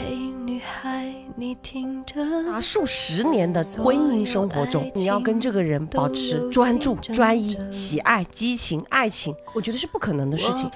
[0.00, 2.22] 嘿，女孩，你听着。
[2.52, 10.70] 啊，数十年的婚姻生活中，你要跟这个人保持专注、专一、喜爱、激情、爱情，我觉得是不可能的事情。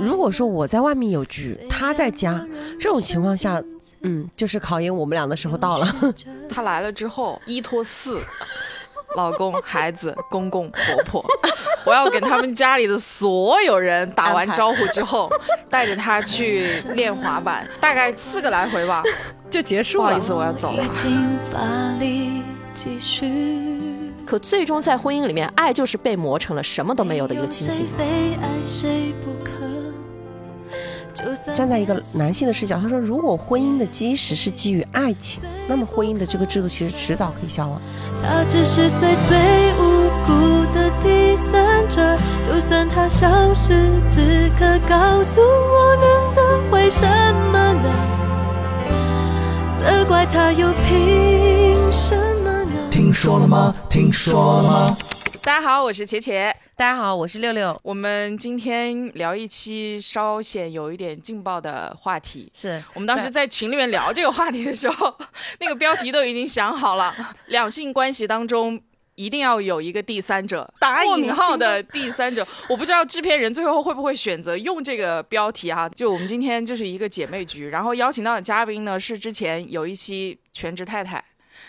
[0.00, 2.44] 如果说我在外面有局，他在家，
[2.80, 3.62] 这种情况下，
[4.00, 5.86] 嗯，就是考验我们俩的时候到了。
[6.50, 8.18] 他来了之后，一拖四。
[9.14, 11.24] 老公、孩子、公公、婆婆，
[11.84, 15.30] 我要给他们家里的所有人打完招呼之后，
[15.68, 19.02] 带着他去练滑板，大概四个来回吧，
[19.50, 20.04] 就结束了。
[20.04, 20.84] 不好意思，我要走了。
[24.24, 27.86] 可最终在婚姻里面，爱就是被磨成了什么都没有的一个亲情。
[31.54, 37.78] 站在一个男性的视角，他说：“如果婚姻的基石是基于爱情，那么婚姻的这个制度其实迟早可以消亡。”
[38.24, 39.36] 他只是在最
[39.74, 47.06] 无辜的第三者，就算他消失，此刻告诉我能得回什
[47.52, 47.90] 么呢？
[49.76, 52.88] 责怪他又凭什么呢？
[52.90, 53.74] 听说了吗？
[53.88, 54.96] 听说了吗？
[55.42, 56.54] 大家好，我是茄茄。
[56.76, 57.76] 大家好，我是六六。
[57.82, 62.50] 我们今天聊一期稍显有一点劲爆的话题。
[62.54, 65.12] 是我们当时在群里面聊这个话题的时候，
[65.58, 67.14] 那个标题都已经想好了。
[67.46, 68.80] 两性关系当中
[69.14, 72.46] 一定要有一个第三者，打引号的第三者。
[72.68, 75.88] 我不知道制片人最后会不会选择用这个标题哈。
[75.90, 81.22] 就我们今天就是一个姐妹局，然后邀请到的嘉宾呢是之前有一期全职太太，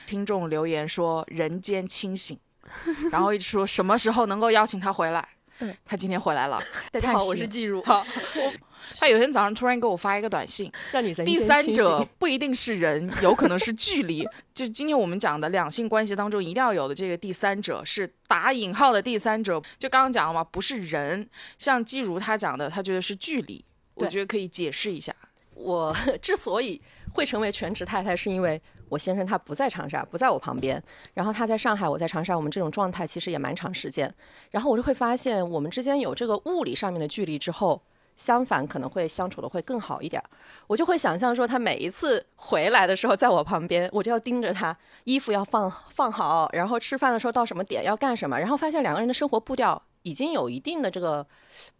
[0.05, 2.37] 听众留言说人间清醒。
[3.11, 5.27] 然后一直说什么时候能够邀请他回来？
[5.59, 6.59] 嗯，他今天回来了。
[6.91, 7.83] 大家好，我是季如。
[7.83, 8.03] 好，
[8.97, 14.27] 他有天早上突然给我发一个短信，让你第三者 不一定是人，有可能是距离。
[14.53, 19.61] 就是今天我们讲的两性关系当中一定要有的这个第三者，是打引号的第三者。
[19.77, 21.29] 就刚刚讲了嘛，不是人。
[21.57, 23.63] 像季如他讲的，他觉得是距离。
[23.95, 25.13] 我觉得可以解释一下。
[25.53, 26.81] 我 之所以
[27.13, 28.61] 会成为全职太太，是因为。
[28.89, 30.79] 我先生他不在长沙，不在我旁边，
[31.15, 34.13] 然后他在上海，我在长沙，我们这种状态其实也蛮长时间。
[34.51, 37.81] 然后我就会发现，我们之间有这个物理上面的距离之后，
[38.15, 40.21] 相反可能会相处的会更好一点。
[40.67, 49.81] 我就会想象说，他每一次回来的时候，在我旁边，我就要盯着他，衣服要放放好，然后吃饭的时候到什么点要干什么，然后发现两个人的生活步调。
[50.05, 51.25] 已经有一定的这个，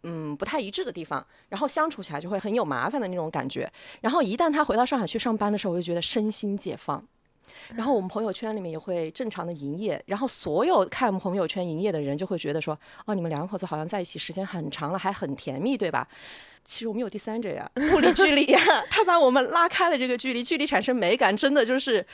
[0.02, 3.70] 嗯，不太一致的地方，然后相处起来就会很有麻烦的那种感觉。
[4.00, 7.04] 然后一旦他回到上海去上班的时候，我就觉得身心解放。
[7.74, 16.06] 然后我们朋友圈里面也会正常的营业，然后所有看我们朋友圈营业的人就会觉得说，哦，你们两口子好像在一起时间很长了，还很甜蜜，对吧？
[16.64, 22.06] 其实我们有第三者呀，物理距离呀， 他把我们拉开了这个距离，距离产生美感，真的就是。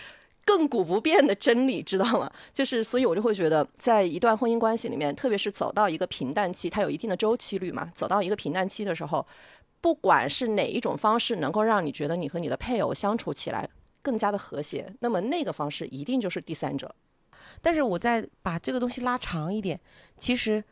[0.47, 2.29] 亘古不变的真理，知道吗？
[2.53, 7.89] 就是，所以我就会觉得，在一段婚姻关系里面，特别是走到一个平淡期，它有一定的周期率嘛。
[7.95, 9.25] 走到一个平淡期的时候，
[9.83, 13.69] 不管是哪一种方式能够让你觉得你和你的配偶相处起来
[14.03, 16.95] 更加的和谐，那么那个方式一定就是第三者。
[17.63, 19.81] 但是我再把这个东西拉长一点，
[20.17, 20.63] 其实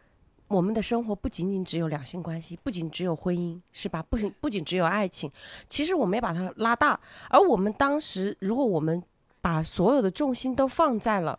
[0.49, 4.03] 我们的生活不仅仅只有两性关系，不仅只有婚姻，是吧？
[4.03, 5.31] 不仅不仅只有爱情，
[5.69, 6.99] 其实我们也把它拉大。
[7.31, 9.03] 而我们当时，如果我们
[9.41, 11.39] 把所有的重心都放在了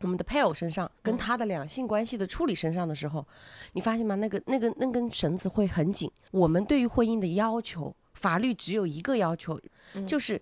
[0.00, 3.26] 我们的配偶身上，跟他的两性关系的处理身上的时候，
[3.72, 4.14] 你发现吗？
[4.16, 6.10] 那个、那个、那根绳子会很紧。
[6.30, 9.60] 我们对于婚姻的要求，法律只有一个要求，
[10.06, 10.40] 就是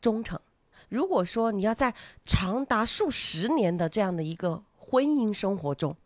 [0.00, 0.38] 忠诚。
[0.88, 1.92] 如果说你要在
[2.24, 5.96] 长达数十年的这样的一个婚姻生活中，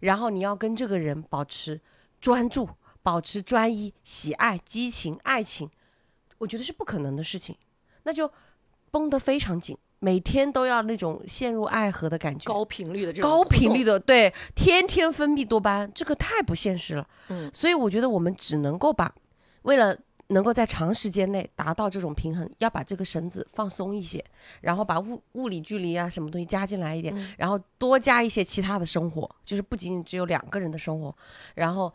[0.00, 1.80] 然后你要跟这个人保持
[2.20, 2.68] 专注、
[3.02, 5.70] 保持专一、喜爱、激情、爱情，
[6.38, 7.54] 我觉得是不可能的事情，
[8.02, 8.30] 那就
[8.90, 9.76] 绷得非常紧。
[10.00, 17.08] 每天都要那种陷入爱河的感觉，高频率的这种高频率的，对，天天分泌多巴胺，这个太不现实了。
[17.28, 19.14] 嗯，所以我觉得我们只能够把，
[19.62, 19.96] 为了
[20.34, 24.22] 能够在长时间内达到这种平衡，要把这个绳子放松一些，
[24.60, 31.16] 然后把物物理距离啊什么东西加进来一点，然后多加一些其他的生活，就是不仅仅只有两个人的生活，
[31.54, 31.92] 然后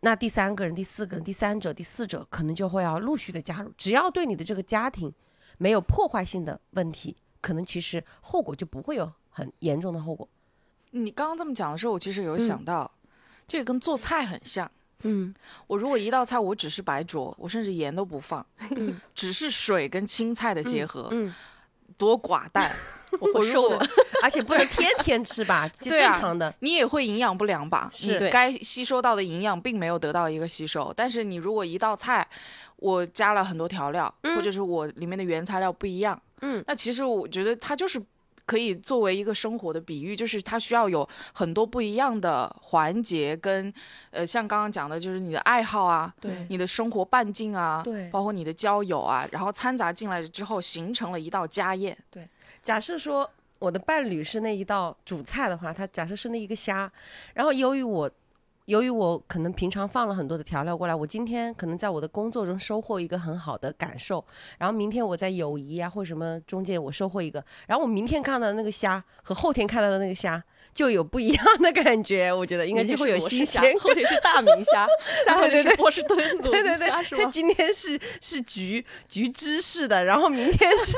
[0.00, 5.12] 那第三个人、第四个人、第三者、第四者可能就会要陆续的加入，只要对你的这个家庭
[5.56, 7.16] 没有破坏性的问题。
[7.42, 10.28] 可能其实后果就不会有很严重的后果。
[10.90, 12.90] 你刚刚这么讲的时候，我其实有想到，
[13.48, 14.70] 这个跟做菜很像。
[15.02, 15.34] 嗯，
[15.66, 18.44] 我如果一道菜我只是白灼，我甚至盐都不放，
[19.14, 21.34] 只是水跟青菜的结合，嗯
[21.96, 22.70] 多寡淡。
[23.34, 23.76] 我瘦，
[24.22, 25.68] 而且不能天天吃吧？
[25.76, 27.90] 正常的，你也会营养不良吧？
[27.92, 30.92] 是，该吸收到的营养并没有得到一个吸收。
[30.96, 32.26] 但是你如果一道菜
[32.76, 36.18] 我加了很多调料，或者是我里面的原材料不一样。
[36.42, 38.00] 嗯，那其实我觉得它就是
[38.50, 43.72] 可以作为一个生活的比喻，就是它需要有很多不一样的环节，跟
[44.10, 51.96] 呃，像刚刚讲的，就是你的爱好啊，对你的生活半径啊，对包括你的交友啊，然后掺杂进来之后，形成了一道家宴。
[52.10, 52.28] 对
[52.60, 53.30] 假设说
[53.60, 56.90] 我的伴侣是那一道主菜的话，他假设是那一个虾，
[57.34, 58.10] 然后由于我。
[58.70, 64.24] 由于我可能平常放了很多的调料过来，我今天可能在我的工作中收获一个很好的感受，
[64.58, 70.40] 然后明天我在友谊啊或什么中间我收获一个，然后我明天看到的那个虾和后天看到的那个虾
[70.72, 73.74] 就有不一样的感觉，我觉得应该就会有新鲜感。
[73.80, 74.86] 后天是大明虾，
[75.36, 77.30] 或者是波士顿 龙对对虾，是对，吗？
[77.32, 80.96] 今天是是橘橘芝士的，然后明天是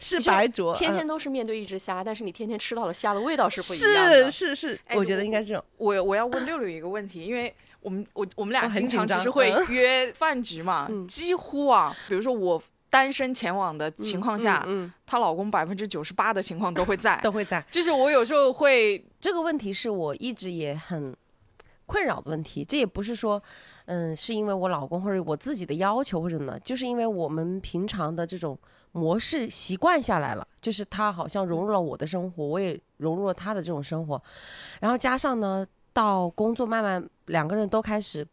[0.00, 4.30] 是白灼，天嗯天都是面对一只虾，但是你天天吃到的虾的味道是不一样的。
[4.30, 5.62] 是是是，哎我觉得应该这种。
[5.76, 17.22] 我我要问六六一个问题，因为我们我我们俩经常只是会嗯约饭局嘛，嗯几乎啊，比如说我单身前往的情况下，嗯，她老公百分之九十八的情况都会在嗯。
[17.24, 17.64] 都会在。
[17.70, 21.16] 就是我有时候会这个问题是我一直也很
[21.86, 23.40] 困扰的问题，这也不是说，
[23.86, 28.58] 嗯，是因为我老公或者我自己的要求或者什么，就是因为我们平常的这种
[28.92, 34.20] 模式习惯下来了，就是他好像融入了我的生活，我也融入了他的这种生活，
[34.80, 38.26] 然后加上呢，到工作慢慢两个人都开始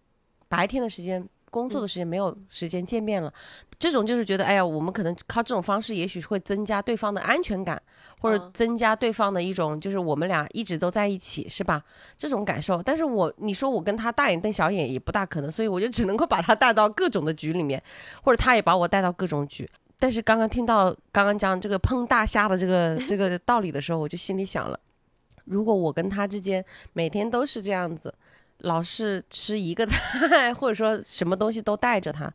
[0.47, 1.27] 白天的时间。
[1.49, 3.33] 工作的时间没有时间见面了，
[3.79, 7.81] 这种就是觉得，哎呀，我们可能靠这种方式，也许会增加对方的安全感，
[8.19, 11.81] 或者嗯增加对方的一种，就是我们俩一直都在一起，是吧？
[12.17, 12.83] 这种感受。
[12.83, 17.81] 但是我你说我跟他大眼瞪小眼也不大可能，所以我就只能够把他带到各种的局里面，
[18.21, 19.69] 或者他也把我带到各种局。
[19.99, 24.79] 但是刚刚听到刚刚讲这个碰大虾的这个 这个道理的时候，我就心里想了，
[25.45, 28.13] 如果我跟他之间每天都是这样子。
[28.59, 32.33] 老是吃一个菜， 或者说什么东西都带着他，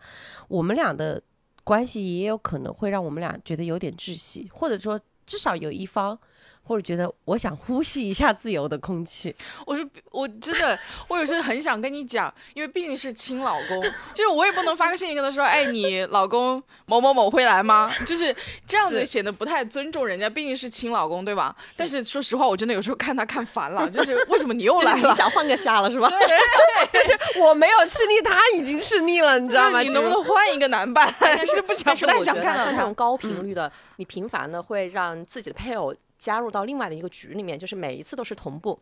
[0.49, 1.21] 我们俩的
[1.65, 6.19] 关系也有可能会让我们俩觉得有点窒息，或者说至少有一方，
[6.65, 9.35] 或者觉得我想呼吸一下自由的空气。
[9.67, 10.79] 我就我真的，
[11.09, 13.83] 我有时候很想跟你讲，因为毕竟是亲老公，
[14.15, 17.93] 就是我也不能发个信息跟他说，哎，你老公某某某会来吗？
[18.07, 18.35] 就是
[18.67, 21.55] 这样子显得不太尊重人家，毕竟是亲老公，对吧？
[21.77, 25.15] 但是说实话，我真的有时候看他看烦了，就是为什么你又来你了？
[25.17, 26.09] 想换个虾了是吧？
[26.93, 29.81] 但是我没有吃腻，他已经吃腻了，你知道吗？
[29.81, 31.13] 你能不能换一个男伴？
[31.19, 32.93] 但是不想不太想看到像这种。
[33.03, 38.79] 高频率的，你频繁的会让自己的配偶加入到另外的一个局里面，就是每一次都是同步。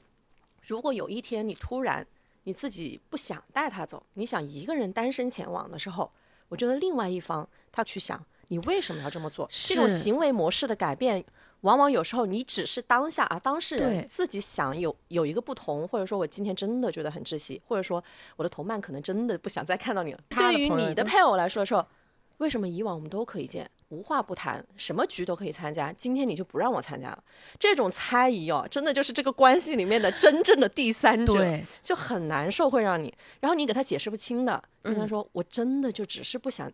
[0.61, 2.07] 如果有一天你突然
[2.43, 6.13] 你自己不想带他走，你想一个人单身前往的时候，
[6.51, 11.25] 我觉得另外一方他去想你为什么要这么做，这种行为模式的改变。
[11.63, 18.05] 往往有时候你只是当下啊，当事人自己想有有一个不同，或者说我今天真的觉得很窒息，或者说
[18.37, 20.21] 我的同伴可能真的不想再看到你了。
[20.29, 21.87] 对于你的配偶来说说，
[22.37, 27.23] 为什么以往我们都可以见，无话不谈，什么局都可以参加，今天你就不让我参加了？
[27.59, 34.97] 这种猜疑哦，真的就是这个关系里面的真正的第三者，就很难受，会让你，然后你给他解释不清的，跟嗯。
[34.97, 36.71] 他说、我真的就只是不想，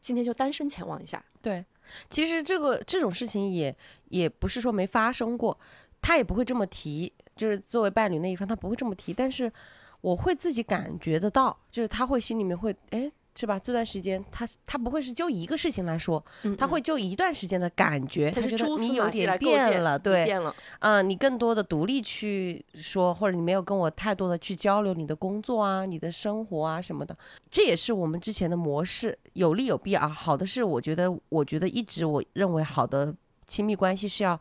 [0.00, 1.64] 今天就单身前往一下，对，
[2.08, 3.74] 其实这个这种事情也
[4.08, 5.58] 也不是说没发生过，
[6.00, 9.52] 他也不会这么提，就是作为伴侣那一方，他不会这么提，但是
[10.00, 13.58] 我会自己感觉得到，就是他会心里面会，哎，是吧？
[13.58, 16.22] 这段时间他他不会是就一个事情来说，
[16.58, 27.16] 他会就一段时间的感觉，他觉得你有点变了，对，变了，嗯，你更多的独立去说，或者你没有跟我太多的去交流你的工作啊、你的生活啊什么的，
[27.50, 30.06] 这也是我们之前的模式，有利有弊啊。
[30.06, 33.14] 好的是，我觉得，我觉得一直我认为好的
[33.46, 34.38] 亲密关系是要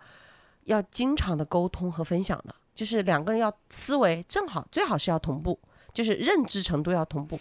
[0.65, 5.57] 要经常的沟通和分享的，就是两个人要思维正好最好是要同步，
[5.93, 7.39] 就是认知程度要同步。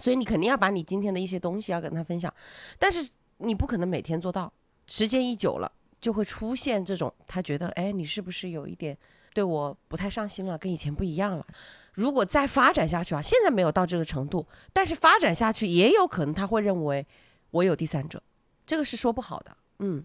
[0.00, 2.32] 所以你肯定要把你今天的一些东西要跟他分享，
[2.78, 4.52] 但是你不可能每天做到，
[4.86, 5.70] 时间一久了。
[6.00, 8.96] 就会出现这种，他觉得，哎，你是不是有一点
[9.34, 11.46] 对我不太上心了，跟以前不一样了？
[11.92, 17.06] 如果再发展下去啊，现在没有到这个程度，但是发展下去也有可能他会认为
[17.50, 18.22] 我有第三者，
[18.64, 19.54] 这个是说不好的。
[19.80, 20.02] 嗯，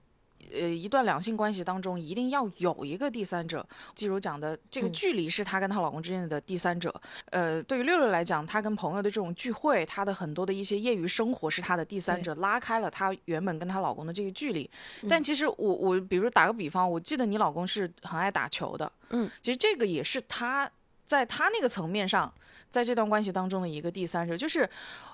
[0.53, 3.65] 呃，一段两性关系当中，一定要有一个第三者。
[3.93, 6.93] 季如讲的，这个嗯距离是她跟她老公之间的第三者。
[7.31, 14.69] 呃，对于六六来讲，她跟朋友的这种聚会，她的很多的一些业余生活是她的第三者，拉开了她原本跟她老公的这个距离。
[15.09, 20.69] 但其实我我，比如打个比方，我记得你老公是很爱打球的，嗯，其实这个也是他
[21.05, 22.33] 在他那个层面上，
[22.69, 24.69] 在这段关系当中的一个第三者，就是，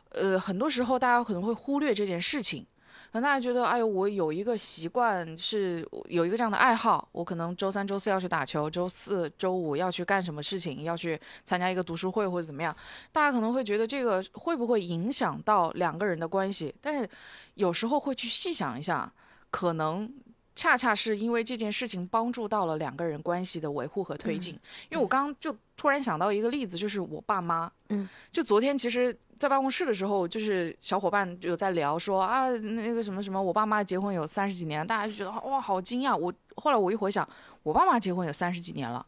[0.10, 2.66] 呃，很多时候大家可能会忽略这件事情。
[3.12, 12.74] 可能大家觉得，哎呦，我有一个习惯是有一个这样的爱好，我可能周三、周四要去打球，周四周五要去干什么事情，要去参加一个读书会或者怎么样。
[13.12, 16.74] 大家可能会觉得这个会不会影响到两个人的关系？
[16.80, 17.10] 但是
[17.56, 19.12] 有时候会去细想一下，
[19.50, 20.10] 可能
[20.56, 24.54] 恰恰是因为这件事情帮助到了两个人关系的维护和推进。
[24.90, 36.16] 因为我刚刚就突然想到一个例子，就是我爸妈，嗯，就昨天其实，在办公室的时候，就是小伙伴有在聊说啊，那个什么什么，我爸妈结婚有三十几年，大家就觉得哇，好惊讶。
[36.16, 37.28] 我后来我一回想，
[37.64, 39.04] 我爸妈结婚有三十几年了。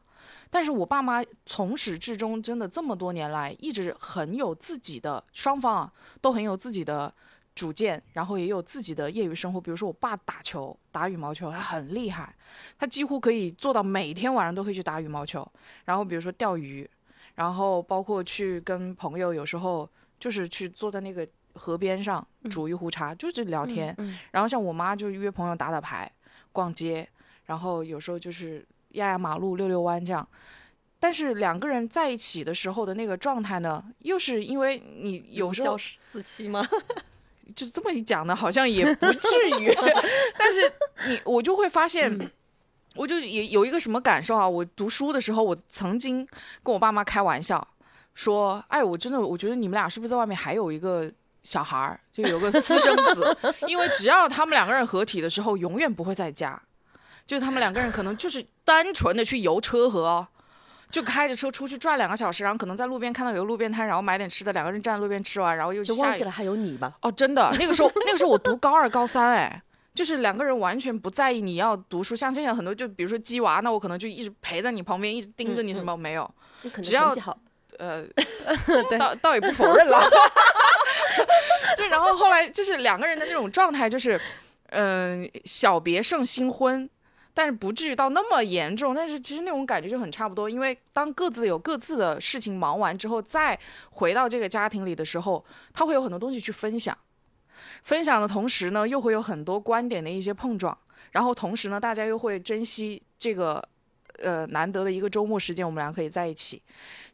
[0.49, 7.13] 但是我爸妈从始至终，真的这么多年来，一直很有自己的，双方啊都很有自己的
[7.53, 9.61] 主见，然后也有自己的业余生活。
[9.61, 12.33] 比如说我爸打球，打羽毛球，他很厉害，
[12.79, 15.47] 他几乎可以做到每天晚上都可以去打羽毛球。
[15.85, 16.89] 然后比如说钓鱼，
[17.35, 19.87] 然后包括去跟朋友，有时候
[20.23, 23.93] 就是去坐在那个河边上煮一壶茶，就是聊天。
[24.31, 26.09] 然后像我妈就约朋友打打牌、
[26.53, 27.09] 逛街，
[27.45, 28.65] 然后有时候就是。
[28.93, 30.27] 压压马路、遛遛弯这样，
[30.99, 36.63] 但是两个人在一起的时候的那个状态呢，又是因为你有时候四期吗？
[37.55, 39.27] 就这么一讲呢，好像也不至
[39.59, 39.73] 于。
[40.37, 40.71] 但是
[41.07, 42.31] 你我就会发现，
[42.93, 44.47] 我就也有一个什么感受啊？
[44.47, 46.23] 我读书的时候，我曾经
[46.61, 47.67] 跟我爸妈开玩笑
[48.13, 51.11] 说：“哎，我真的我觉得你们俩是不是在外面还有一个
[51.43, 53.37] 小孩儿，就有个私生子？
[53.67, 56.61] 因为只要他们两个人合体的时候，永远不会在家。”
[57.25, 60.27] 就是他们两个人可能就是单纯的去游车河，
[60.89, 66.93] 就开着车出去转两个小时，然后可能在路边看到有个路边摊，然后买点吃的，两个人站在路边吃完，然后又就忘记了还有你吧？
[67.01, 69.63] 哦，真的，那个时候那个时候我读高二高三，哎，
[69.95, 76.29] 就是两个人完全不在意你要读书，像现在很多就比如说鸡娃，那我可能就一直陪在你旁边，一直盯着你什么没有，
[76.83, 77.15] 只要
[77.83, 79.99] 呃， 倒倒也不否认了，
[81.77, 84.19] 就然后后来就是两个人的那种状态就是，
[84.67, 86.89] 嗯，小别胜新婚。
[87.35, 90.47] 但是不至于到那么严重，但是其实那种感觉就很差不多。
[90.47, 93.59] 因为当各自有各自的事情忙完之后，再
[93.89, 96.95] 回到这个家庭里的时候，他会有很多东西去分享。
[97.81, 100.77] 分享的同时呢，又会有很多观点的一些碰撞。
[101.11, 103.67] 然后同时呢，大家又会珍惜这个
[104.19, 106.61] 呃难得的一个周末时间，我们俩可以在一起，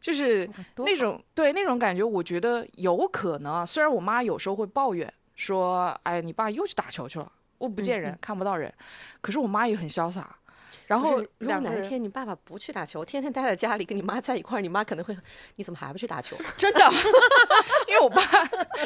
[0.00, 2.02] 就是那种对那种感觉。
[2.02, 8.72] 我觉得有可能啊，虽然我妈有时候会抱怨说：“哎，你爸又去打球去了。”我不见人，看不到人，
[9.20, 10.34] 可是我妈也很潇洒。
[10.86, 15.16] 然后，如果哪一天你爸爸不去打球，天天待在家里跟你妈在一块儿，你妈可能会，
[15.56, 16.36] 你怎么还不去打球？
[16.56, 16.80] 真的，
[17.86, 18.22] 因为我爸，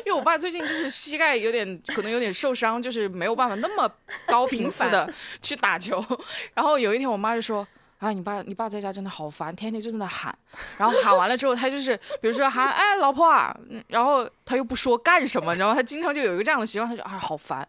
[0.05, 3.91] 因为我爸最近就是膝盖有点，可能有点受伤，就是没有办法那么
[4.27, 5.09] 高频次的
[5.41, 6.05] 去打球。
[6.53, 7.67] 然后有一天，我妈就说
[7.99, 10.37] ：“啊，你爸，你爸在家真的好烦，天天就在那喊。
[10.79, 13.57] 然后喊完了之后，他就是，比如说喊，哎，老婆啊，
[13.89, 17.67] 然后他又不说干什么，你知道吗他经常就有一个这样的习惯，他就啊，好烦。”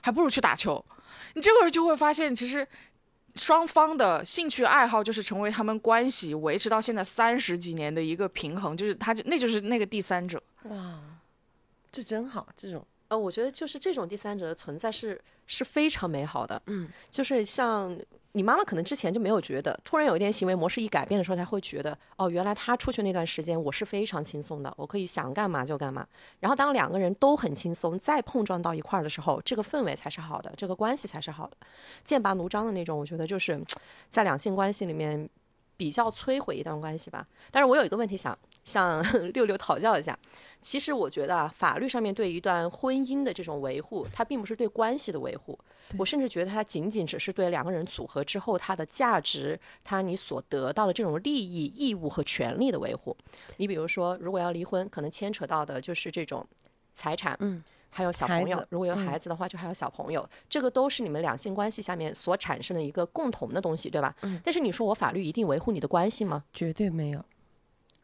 [0.00, 0.84] 还不如去打球，
[1.32, 2.66] 你这个时候就会发现，其实
[3.36, 10.42] 双方的兴趣爱好就是成为他们关系维持到现在三十几年的一个平衡，就是他就，那就是那个第三者。
[10.64, 11.00] 哇，
[11.90, 16.60] 这真好，这种呃，我觉得就是这种第三者的存在是是非常美好的。
[16.66, 17.98] 嗯，就是像。
[18.36, 26.04] 你妈妈可能之前就没有觉得，突然有一点行为模式一改变的时候，才会觉得，哦，原来她出去那段时间我是非常轻松的，我可以想干嘛就干嘛。
[26.40, 31.56] 然后当两个人都很轻松，再碰撞到一块儿的时候，这个氛围才是好的，这个关系才是好的。
[32.02, 33.62] 剑拔弩张的那种，我觉得就是
[34.10, 35.28] 在两性关系里面
[35.76, 37.24] 比较摧毁一段关系吧。
[37.52, 39.02] 但是我有一个问题想向
[39.32, 40.18] 六六讨教一下。
[40.60, 45.58] 其实我觉得啊，法律上面对一段婚姻的这种维护，它并不是对关系的维护。
[45.98, 53.14] 我甚至觉得它仅仅只是对两个人组合之后它的价值、它你所得到的这种利益、义务和权利的维护。
[53.58, 56.46] 你比如说，如果要离婚，可能牵扯到的就是这种
[56.94, 58.64] 财产，嗯，还有小朋友。
[58.70, 60.26] 如果有孩子的话，就还有小朋友。
[60.48, 64.16] 这个都是你们两性关系下面所产生的一个共同的东西，对吧？
[64.22, 64.40] 嗯。
[64.42, 66.44] 但是你说我法律一定维护你的关系吗？
[66.54, 67.22] 绝对没有。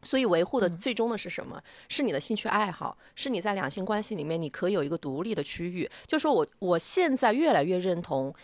[0.03, 1.63] 所以维护的最终的是什么？
[1.89, 5.89] 是你的兴趣爱好，是你在两性关系里面你可以有一个独立的区域。
[6.07, 8.35] 就说我我现在越来越认同，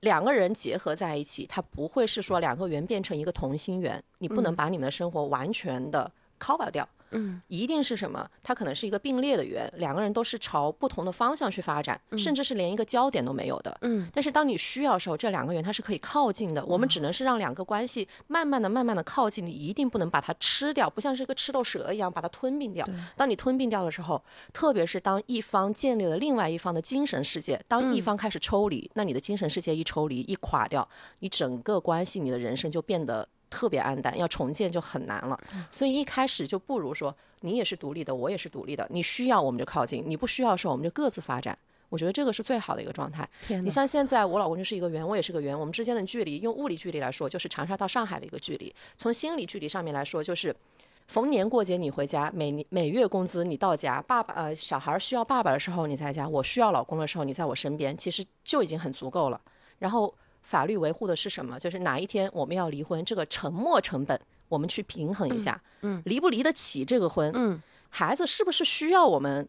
[0.00, 6.82] 两个人结合在一起，它不会是说两个圆变成一个同心圆，你不能把你们的生活完全的 cover 掉。
[6.82, 7.01] 嗯，
[7.48, 8.28] 一定是什么？
[8.42, 13.76] 它可能是一个并列的圆，两个人都是朝不同的方向去发展，甚至是连一个焦点都没有的。
[13.82, 16.64] 嗯，但是当你需要的时候，这两个圆它是可以靠近的。
[16.64, 22.86] 我们只能是让两个关系慢慢的、慢慢的靠近，你一定不能把它吃掉，不像是一个吃豆蛇一样把它吞并掉。
[23.16, 30.88] 当你吞并掉的时候，特别是当一方建立了另外一方的精神世界，当一方开始抽离，那你的精神世界一抽离、一垮掉，
[31.18, 33.28] 你整个关系、你的人生就变得。
[33.52, 35.38] 特别暗淡，要重建就很难了。
[35.68, 38.88] 所以一开始就不如说，你也是独立的，我也是独立的。
[38.90, 41.56] 你需要我们就靠近，你不需要的时候我们就各自发展。
[41.90, 43.28] 我觉得这个是最好的一个状态。
[43.62, 50.56] 你像现在我老公就是一个圆，我也是个圆，我们之间的距离，用物理距离来说，就是长沙到上海的一个距离；从心理距离上面来说，就是
[51.08, 59.38] 逢年过节你回家，每年每月工资你到家，爸爸呃小孩需要爸爸的时候你在家，我需要老公的时候你在我身边，其实就已经很足够了。
[59.78, 60.14] 然后。
[60.42, 61.58] 法律维护的是什么？
[61.58, 69.48] 就是哪一天我们要离婚，这个沉没成本我们去平衡一下，嗯，离不离得起这个婚，嗯，孩子是不是需要我们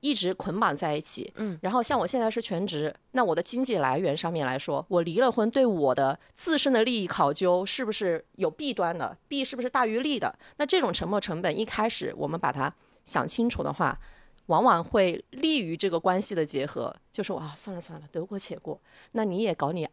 [0.00, 1.32] 一直捆绑在一起？
[1.36, 9.16] 嗯，然后像我现在是全职，那我的经济来源上面来说，我离了婚对我的自身的利益考究是不是有弊端的？
[9.28, 10.38] 弊是不是大于利的？
[10.56, 12.72] 那这种沉没成本一开始我们把它
[13.04, 13.98] 想清楚的话。
[14.46, 18.80] 往往会利于这个关系的结合，就是哇，算了算了，得过且过。
[19.12, 19.84] 那你也搞你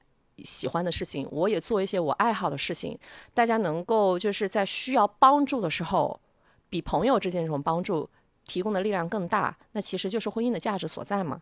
[0.44, 2.98] 喜欢的事情，我也做一些我爱好的事情，
[3.34, 6.20] 大家能够就是在需要帮助的时候，
[6.70, 8.10] 比朋友之间这种帮助
[8.46, 11.41] 提供的力量更大，那其实就是婚姻的价值所在嘛。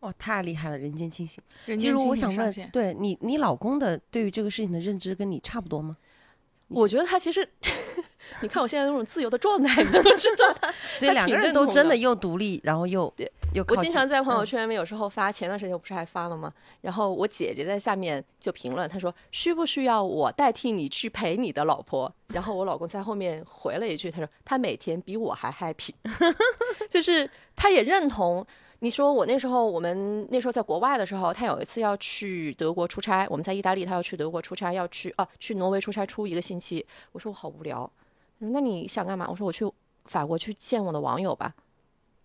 [0.00, 1.42] 哇，太厉害了，人间清醒。
[1.66, 5.96] 人间清其实我想问，对你，你老公的对于这个事情的认知跟你差不多吗？
[6.68, 7.48] 我觉得他其实，
[8.40, 10.72] 你看我现在那种自由的状态，你就知道 他。
[10.94, 13.12] 所以两个人都真的又独立，然后又
[13.54, 16.52] 又我经常在朋友嗯圈里面有时候发，前段时间我不是还发了吗？
[16.82, 22.12] 然后我姐姐在下面就评论，她说需不需要我代替你去陪你的老婆？
[22.28, 25.92] 然后我老公在后面回了一句，他说他每天比我还 happy，
[26.90, 28.46] 就是他也认同。
[28.80, 36.86] 你说我那时候，我们那时候在国外的时候，他有一次要去德国出差，我们在意大利，他要去德国出差，要去啊去挪威出差出一个星期。
[37.10, 37.97] 我说我好无聊，他
[38.38, 39.26] 说那你想干嘛？
[39.28, 39.64] 我说我去
[40.04, 41.54] 法国去见我的网友吧。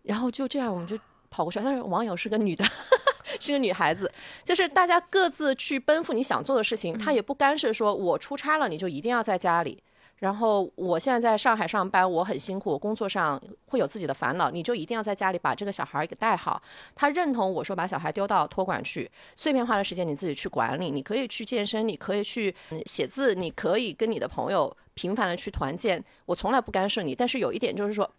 [0.03, 0.97] 然后就这样，我们就
[1.29, 1.59] 跑过去。
[1.63, 2.65] 但是网友是个女的，
[3.39, 4.11] 是个女孩子，
[4.43, 9.81] 就是大家各自去奔赴你想做的事情，她也不干涉说我出差了你就一定要在家里。
[10.17, 16.61] 然后我现在在上海上班，我很辛苦，工作上会有自己的烦恼，你就一定要在家里把这个小孩儿给带好。
[16.95, 27.15] 他认同我说把小孩丢到托管去，碎片化的时间你自己去管理，你可以去健身，你可以去嗯写字，你可以跟你的朋友频繁的去团建，我从来不干涉你。
[27.15, 28.09] 但是有一点就是说，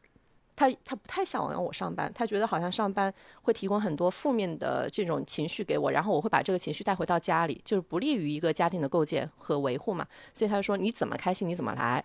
[0.57, 3.12] 他他不太想让我上班，他觉得好像上班
[3.43, 10.07] 会提供很多负面的这种情绪给我，然后我会把这个情绪带回到家里，就是不利于一个家庭的构建和维护嘛。
[10.33, 12.04] 所以他就说你怎么开心你怎么来，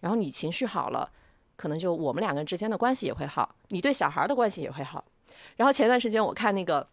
[0.00, 1.10] 然后你情绪好了，
[1.56, 5.04] 可能就我们两个人之间的关系也会好，你对小孩的关系也会好。
[5.56, 6.86] 然后前段时间我看那个。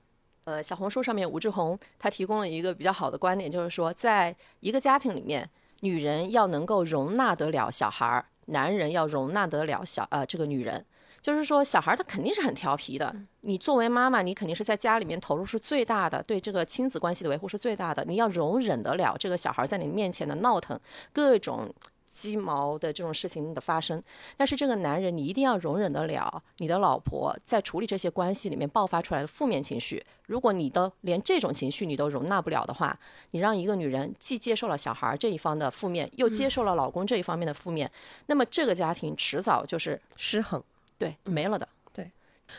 [0.47, 5.49] 呃，小红书上面吴志红他提供了一个比较好的观点，就是说，在一个家庭里面，
[5.81, 10.85] 女人要能够容纳得了小孩儿，男人要容纳得了小呃这个女人。
[11.19, 13.13] 就是说，小孩儿他肯定是很调皮的。
[13.41, 18.05] 你作为妈妈，你肯定是在家里面投入是最大的，对这个亲子关系的维护是最大的。
[18.05, 20.79] 你要容忍得了这个小孩儿在你面前的闹腾，
[21.11, 21.73] 各种
[22.17, 24.01] 鸡毛的这种事情的发生。
[24.35, 30.03] 但是这个男人，你一定要容忍得了你的老婆在处理这些关系里面爆发出来的负面情绪。
[30.25, 32.97] 如果你都连这种情绪你都容纳不了的话，
[33.31, 37.91] 你让一个女人既接受了小孩这一方的负面，又接受了老公这一方面的负面，
[38.25, 40.63] 那么这个家庭迟早就是失衡。
[40.97, 41.69] 对没了的。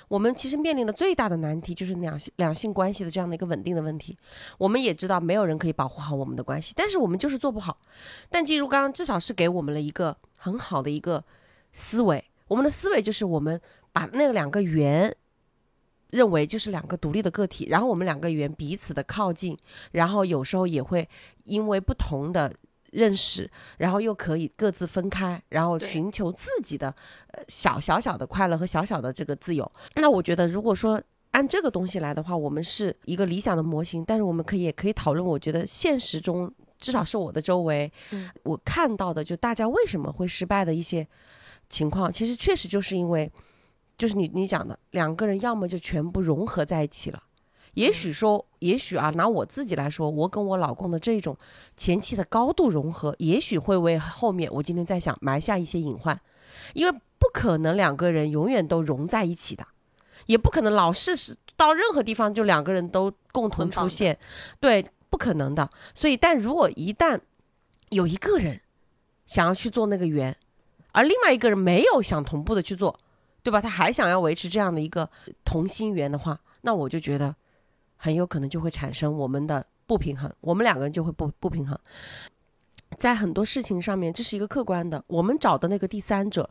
[0.09, 4.17] 我们其实面临的最大的难题就是两性两性关系的这样的一个稳定的问题。
[4.59, 7.79] 我们也知道没有人可以保护好我们的关系，但是我们就是做不好。
[8.29, 11.25] 但季如刚刚至少是给我们了一个很好的一个
[11.73, 13.61] 思维，我们的思维就是我们
[13.93, 15.15] 把那两个圆
[16.11, 19.57] 认为就是两个独立的个体，然后我们两个圆彼此的靠近，
[19.93, 21.09] 然后有时候也会
[21.45, 22.53] 因为不同的。
[22.93, 26.95] 认识，然后又可以各自分开，然后寻求自己的
[27.33, 29.71] 呃小小小的快乐和小小的这个自由。
[29.97, 31.01] 那我觉得，如果说
[31.33, 35.25] 按这个东西来的话，我们是一个理想的模型，但是我们可以也可以讨论。
[35.25, 41.07] 我觉得现实中，至少是我的周围，嗯我看到的，就大家为什么会失败的一些
[41.69, 43.31] 情况，其实确实就是因为，
[43.97, 47.23] 就是你你讲的，两个人要么就全部融合在一起了。
[47.79, 51.37] 也许说，也许啊，拿我自己来说，我跟我老公的这种
[51.77, 56.21] 前期的高度融合，也许会为后面我今天在想埋下一些隐患，
[56.75, 59.65] 因为不可能两个人永远都融在一起的，
[60.27, 64.19] 也不可能老是是到任何地方就两个人都共同出现，
[64.59, 65.71] 对，不可能的。
[65.95, 67.21] 所以，但如果一旦
[67.91, 68.61] 有一个人
[69.25, 70.37] 想要去做那个圆，
[70.91, 72.99] 而另外一个人没有想同步的去做，
[73.45, 73.61] 对吧？
[73.61, 75.09] 他还想要维持这样的一个
[75.45, 77.33] 同心圆的话，那我就觉得
[77.99, 81.79] 很有可能就会产生我们的不平衡，我们两个人就会不不平衡。
[82.97, 86.49] 在很多事情上面，这是一个客观的，我们找的那个第三者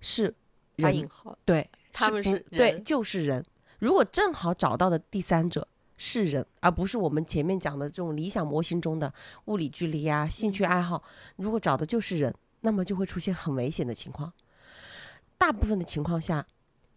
[0.00, 0.34] 是人
[0.76, 3.44] 打引，号，对，他们不是对，就是人。
[3.78, 9.12] 如果正好找到的第三者是人，而不是我们前面讲的这种理想模型中的
[9.44, 11.02] 物理距离啊、兴趣爱好，
[11.36, 14.32] 如果找的就是人，那么就会出现很危险的情况。
[15.36, 16.44] 大部分的情况下，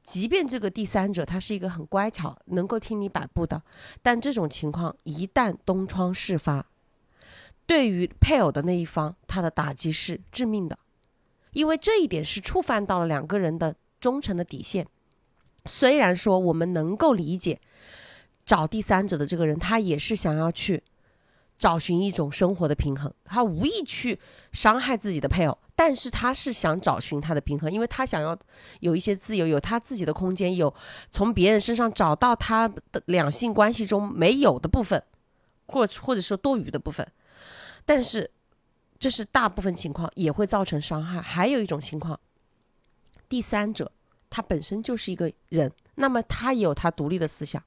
[0.04, 3.62] 即便这个第三者他是一个很乖巧、能够听你摆布的，
[4.02, 6.66] 但这种情况一旦东窗事发，
[7.66, 10.78] 对于配偶的那一方，他的打击是致命的，
[11.54, 14.88] 因为这一点是触犯到了两个人的忠诚的底线。
[15.66, 17.62] 虽然说我们能够理解，
[18.44, 20.84] 找第三者的这个人，他也是想要去
[21.58, 24.20] 找寻一种生活的平衡，他无意去
[24.52, 28.38] 伤害自己的配偶，但是他是想找寻他的平衡，因为他想要
[28.82, 30.72] 有一些自由，有他自己的空间，有
[31.10, 35.04] 从别人身上找到他的两性关系中没有的部分，
[35.66, 37.12] 或或者说多余的部分。
[37.84, 38.30] 但是
[39.00, 41.20] 这是大部分情况也会造成伤害。
[41.20, 42.20] 还有一种情况，
[43.28, 43.92] 第三者
[44.30, 47.60] 他本身就是一个人，那么他也有他独立的思想。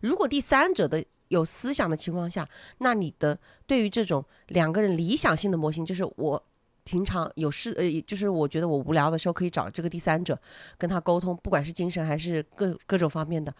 [0.00, 2.48] 如果第三者的有思想的情况下，
[2.78, 6.44] 那你的对于这种两个人理想性的模型，就是我
[6.84, 10.38] 平常有事，呃，就是我觉得我无聊的时候可以找这个第三者
[10.76, 13.54] 跟他沟通，不管是精神还是各各种方面的，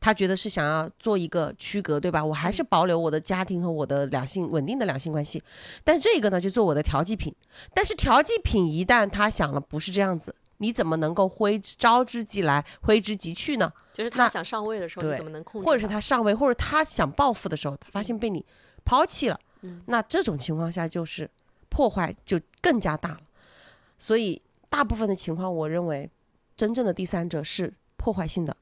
[0.00, 2.24] 他觉得是想要做一个区隔，对吧？
[2.24, 5.42] 我还是保留我的家庭和我的两性稳定的两性关系，
[5.84, 7.34] 但这个呢就做我的调剂品。
[7.72, 13.72] 但是调剂品一旦他想了不是这样子，你怎么能够挥之招之即来，挥之即去呢？
[13.92, 15.66] 就是他想上位的时候，你怎么能控制？
[15.66, 18.44] 或者是他上位，或者他想报复的时候，他发现被你
[18.84, 21.30] 抛弃了，嗯那这种情况下就是
[21.74, 23.20] 破坏就更加大了。
[23.98, 26.08] 所以大部分的情况，我认为
[26.56, 28.56] 真正的第三者是破坏性的。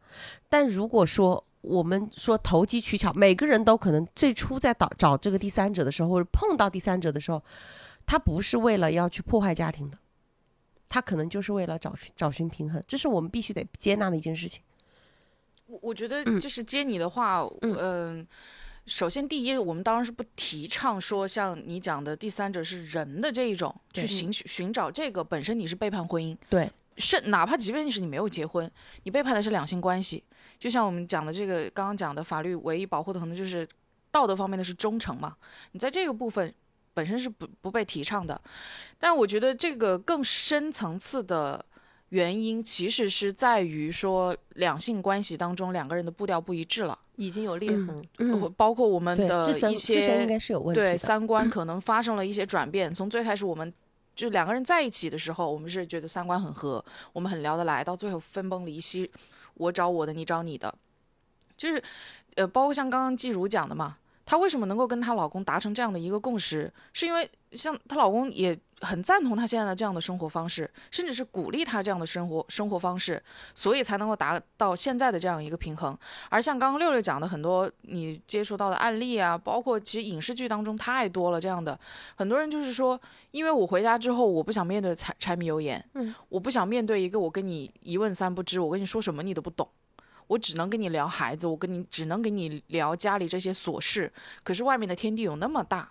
[0.48, 7.42] 但如果说我们说投机取巧，每个人都可能最初在找找这个第三者的时候，或者碰到第三者的时候，
[8.07, 9.98] 他不是为了要去破坏家庭的，
[10.88, 14.62] 他可能就是为了找寻找寻平衡，这是我们必须得接纳的一件事情。
[15.66, 18.27] 我我觉得嗯就是接你的话，嗯嗯、
[18.87, 28.71] 首先第一，我们当然是不提倡说像你讲的第三者是人的这一种去寻寻找这个本身你是背叛婚姻，对，是哪怕即便是你没有结婚，
[29.05, 30.25] 你背叛的是两性关系，
[30.59, 33.66] 就像我们讲的这个刚刚讲的法律唯一保护的可能就是
[34.11, 35.37] 道德方面的是忠诚嘛，
[35.71, 36.53] 你在这个部分
[36.92, 38.40] 本身是不不被提倡的，
[38.99, 41.64] 但我觉得这个更深层次的
[42.09, 50.81] 原因其实是在于说两性关系当中两个人的步调不一致了，已经有裂嗯痕，嗯，包括我们，的一些该是有问题。
[50.81, 52.92] 对三观 可能发生了一些转变。
[52.92, 53.70] 从最开始我们
[54.14, 59.11] 就两个人在一起的时候，我们是觉得三观很合，我们很聊得来，到最后分崩离析，
[59.55, 60.75] 我找我的，你找你的，
[61.57, 61.83] 就是
[62.35, 68.59] 呃，包括像刚刚季如讲的嘛，她为什么能够跟她老公达成这样的一个共识，是因为像她老公也。
[68.83, 73.23] 很赞同他现在的这样的生活方式，甚至是鼓励他这样的生活生活方式，
[73.55, 75.97] 所以才能够达到现在的这样一个平衡。
[76.29, 81.79] 而像刚刚六六讲的很多你接触到的案例啊，包括其实影视剧当中太多了这样的，
[82.16, 89.68] 很多人就是说，因为我回家之后我不想面对柴柴米油盐，嗯，我不想面对一个我跟你一问三不知，我跟你说什么你都不懂。
[90.29, 94.11] 我只能跟你聊孩子，我跟你只能跟你聊家里这些琐事，
[94.42, 95.90] 可是外面的天地有那么大，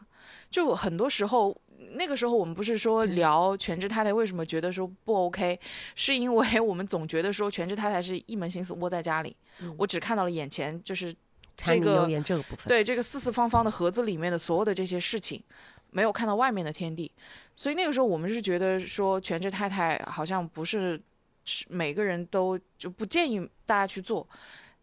[0.49, 1.55] 就很多时候，
[1.93, 5.59] 那个时候我们不是说聊全职太太为什么觉得说不 OK，
[5.95, 9.35] 是因为我们总觉得说全职太太是一门心思窝在家里，
[9.77, 11.13] 我只看到了眼前就是
[11.57, 15.41] 这个这个部分，对这个四四方方的盒子里面的所有的这些事情，
[15.89, 17.11] 没有看到外面的天地，
[17.55, 20.99] 所以那个时候我们是觉得说全职太太好像不是
[21.45, 24.27] 是每个人都就不建议大家去做，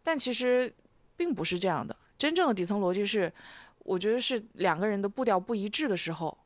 [0.03, 0.71] 但其实
[1.15, 1.95] 并不是这样的。
[2.17, 3.31] 真正的底层逻辑是，
[3.79, 6.37] 我觉得是两个人的步调不一致的时候，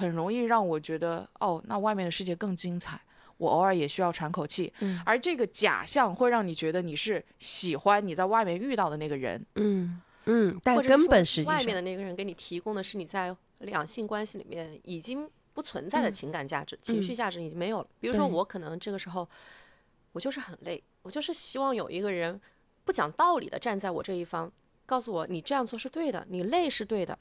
[0.00, 2.98] 很容易让我觉得哦，那外面的世界更精彩。
[3.36, 17.86] 我偶尔也需要喘口气，嗯而这个假象会让你觉得你是喜欢你在外面遇到的那个人，嗯嗯，但根或者是说本实际上外面的那个人给你提供的是你在两性关系里面已经不存在的嗯情感价值、情绪价值已经没有了。
[17.98, 19.26] 比如说，我可能这个时候
[20.12, 22.38] 我就是很累，我就是希望有一个人
[22.84, 24.52] 不讲道理的站在我这一方，
[24.84, 27.18] 告诉我你这样做是对的，你累是对的。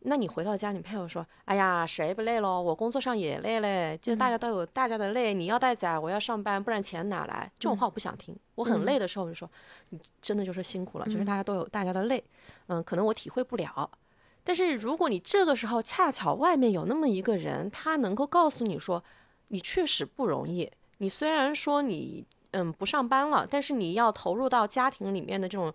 [0.00, 2.60] 那你回到家，你配偶说：“哎呀，谁不累喽？
[2.60, 8.34] 我工作上也累嘞，就大家都有大家的累，你要带崽，我要上班，不然钱哪来？”这种话我不想听。
[8.54, 9.48] 我很累的时候，我就说
[9.90, 12.22] ：“你真的就是辛苦了，就是大家都有大家的累，
[12.68, 13.90] 嗯，可能我体会不了。
[14.42, 19.04] 但是如果你这个时候恰巧外面有那么一个人，他能够告诉你说，
[19.48, 20.70] 你确实不容易。
[20.96, 25.72] 你虽然说你嗯不上班了，但是你要投入到家庭里面的这种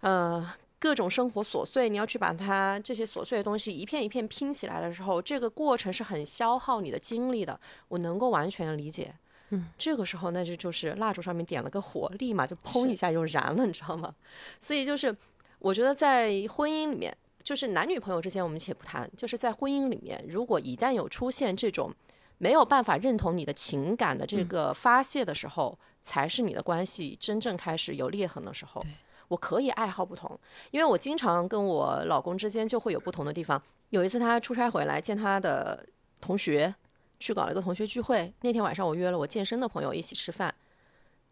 [0.00, 0.44] 呃
[0.82, 7.56] 各种生活琐碎，你要去把它这些琐碎的东西一片一片拼起来的时候，这个过程是很消耗你的精力的。
[7.86, 9.14] 我能够完全理解。
[9.50, 14.12] 嗯，这个时候那就就是蜡烛上面点了个火，立马就砰一下就燃了，你知道吗？
[14.58, 15.16] 所以就是
[15.60, 17.16] 我觉得在婚姻里面。
[17.44, 19.08] 就是男女朋友之间，我们且不谈。
[19.16, 21.92] 就是在婚姻里面，如果一旦有出现这种
[22.38, 28.84] 没有办法认同你的情感的这个发泄的时候，才是你的关系真正开始有裂痕的时候。
[29.28, 30.38] 我可以爱好不同，
[30.70, 33.60] 因为我经常跟我老公之间就会有不同的地方。
[33.90, 35.86] 有一次他出差回来见他的
[36.20, 36.74] 同学，
[37.20, 38.32] 去搞了一个同学聚会。
[38.40, 40.54] 那天晚上我约了我健身的朋友一起吃饭，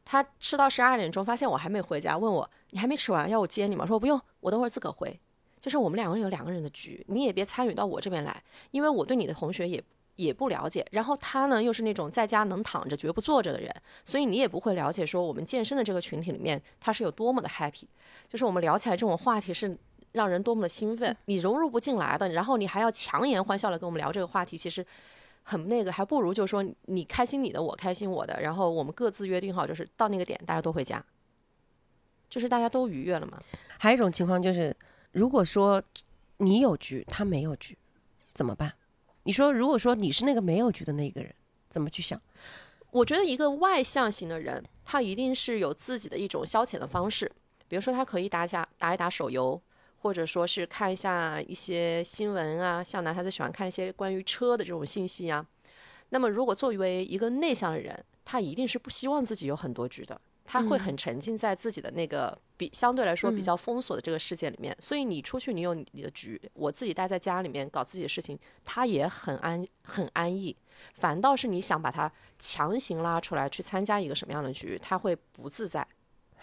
[0.05, 3.87] 他吃到十二点钟，发现我还没回家，问我你还没吃完，要我接你吗？
[3.87, 5.19] 说不用，我等会儿自个儿回。
[5.59, 9.83] 就是我们两个人有两个人的局，你也别参与到我这边来，因为我对你的同学也
[10.21, 10.87] 也不了解。
[10.93, 17.85] 然后他呢又是那种在家能躺着绝不坐着的人，所以你也不会了解说我们健身的这个群体里面他是有多么的 happy，
[18.29, 19.77] 就是我们聊起来这种话题是
[20.13, 24.85] 让人多么的兴奋，你融入不进来的，然后你还要强颜欢笑的跟我们聊这个话题，其实。
[25.43, 31.03] 很那个，还不如就说你开心你的，我开心我的，然后我们各自约定好，就是到那个点大家都回家，
[32.29, 33.39] 就是大家都愉悦了嘛。
[33.79, 34.77] 还有一种情况就是，
[35.13, 35.83] 如果说
[36.37, 37.77] 你有局，他没有局，
[38.35, 38.75] 怎么办？
[39.23, 41.35] 你说，如果说你是那个没有局的那个人，
[41.69, 42.21] 怎么去想？
[42.91, 47.31] 我觉得一个外向型的人，他一定是有自己的一种消遣的方式，
[47.69, 49.61] 比如说他可以打一下打一打手游。
[50.03, 55.47] 或者说是看一下一些新闻啊，像男孩子喜欢看一些关于车的这种信息啊。
[56.09, 60.19] 那么，如果作为一个内向的人，他一定是不希望自己有很多局的，
[60.51, 64.77] 他会很沉浸在自己的那个比相对来说比较封锁的这个世界里面。
[64.81, 70.57] 所以你出去，你有你的局；我自己待在家里面搞自己的事情，他也很安很安逸。
[70.95, 75.87] 反倒是你想把他强行拉出来去参加一个什么样的局，他会不自在。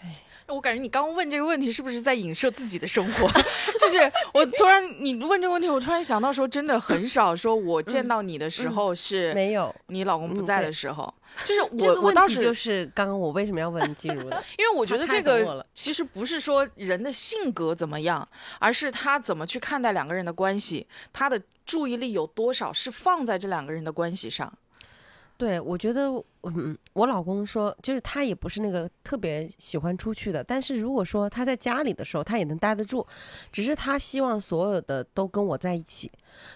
[0.02, 0.22] 哎。
[0.48, 3.28] 我感觉你刚刚问这个问题是不是在影射自己的生活？
[3.78, 3.98] 就是
[4.32, 11.12] 我突然你问这个问题，我突然想到说，真的很少说我见到你的时候是没有你老公不在的时候。
[11.44, 14.42] 就是我我当时就是刚刚我为什么要问季如的？
[14.56, 18.26] 因为我觉得这个其实不是说人的性格怎么样，
[18.58, 24.50] 而是他怎么去看待两个人的关系，他的注意力有多少是放在这两个人的关系上。
[25.38, 26.10] 对，我觉得，
[26.42, 33.06] 嗯，我老公说，就是他也不是那个特别喜欢出去的，但是如果说他在家里的时候，他也能待得住，
[33.52, 36.10] 只是他希望所有的都跟我在一起。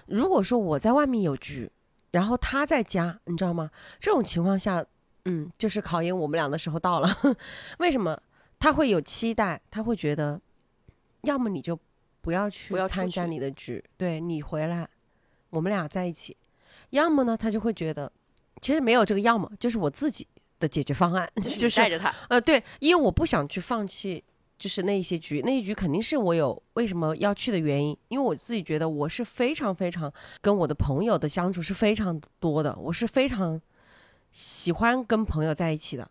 [0.07, 1.71] 如果说我在外面有局，
[2.11, 3.71] 然后他在家，你知道吗？
[4.01, 4.85] 这种情况下，
[5.27, 7.09] 嗯，就是考验我们俩的时候到了。
[7.79, 8.21] 为什么
[8.59, 9.63] 他会有期待？
[9.71, 10.41] 他会觉得，
[11.23, 11.79] 要么你就
[12.21, 14.89] 不要去参加你的局，对你回来，
[15.51, 16.35] 我们俩在一起；
[16.91, 18.11] 要么呢，他就会觉得。
[18.63, 20.27] 其实没有这个要么，就是我自己
[20.59, 22.15] 的解决方案， 就是带着他。
[22.29, 24.23] 呃，对，因为我不想去放弃，
[24.57, 27.95] 就是那一些局，那一局肯定是我有为什么要去的原因。
[28.09, 33.61] 因为我自己觉得我是非常非常跟我的朋友的相处是非常多的，我是非常
[34.31, 36.09] 喜欢跟朋友在一起的。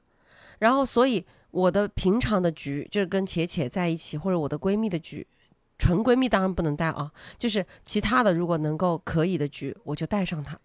[0.60, 5.26] 然后，所以我的平常的局就是跟且且在一起，或者我的闺蜜的局，
[5.80, 7.10] 纯闺蜜当然不能带啊，
[7.40, 10.60] 就是其他的如果能够可以的局，我就带上她。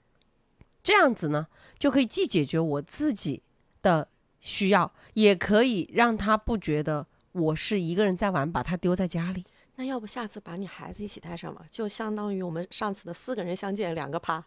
[0.87, 1.49] 这样子呢，
[1.81, 3.43] 就可以既解决我自己
[3.83, 4.07] 的
[4.39, 9.45] 需要，也可以让他不觉得我是一个人在玩，把他丢在家里。
[9.75, 14.45] 那要不下次把你孩子一起带上吧，就相当于我们上次的四个人相见两个趴。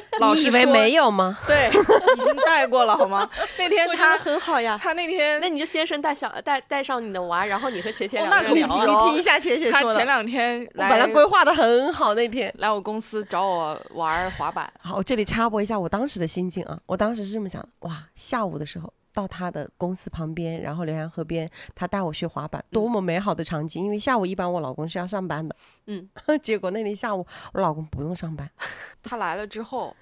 [0.34, 1.38] 你以为没有吗？
[1.46, 3.28] 对，已经带过了好吗？
[3.58, 8.66] 那天他很好呀，他那天那你就先生带小带带上你的娃，然后你和茄茄两个人聊。
[8.66, 14.72] 你听一下茄茄他前两天来把他规划的很好，那天来我公司找我玩滑板。
[14.80, 18.92] 好，我这里插播一下我当时的心境啊，我当时是这么想的，哇，下午的时候。
[19.16, 23.82] 到他的公司旁边，然后浏阳河边，他带我去滑板，多么美好的场景！
[23.82, 26.06] 因为下午一般我老公是要上班的，嗯，
[26.42, 28.46] 结果那天下午我老公不用上班，
[29.02, 29.96] 他来了之后，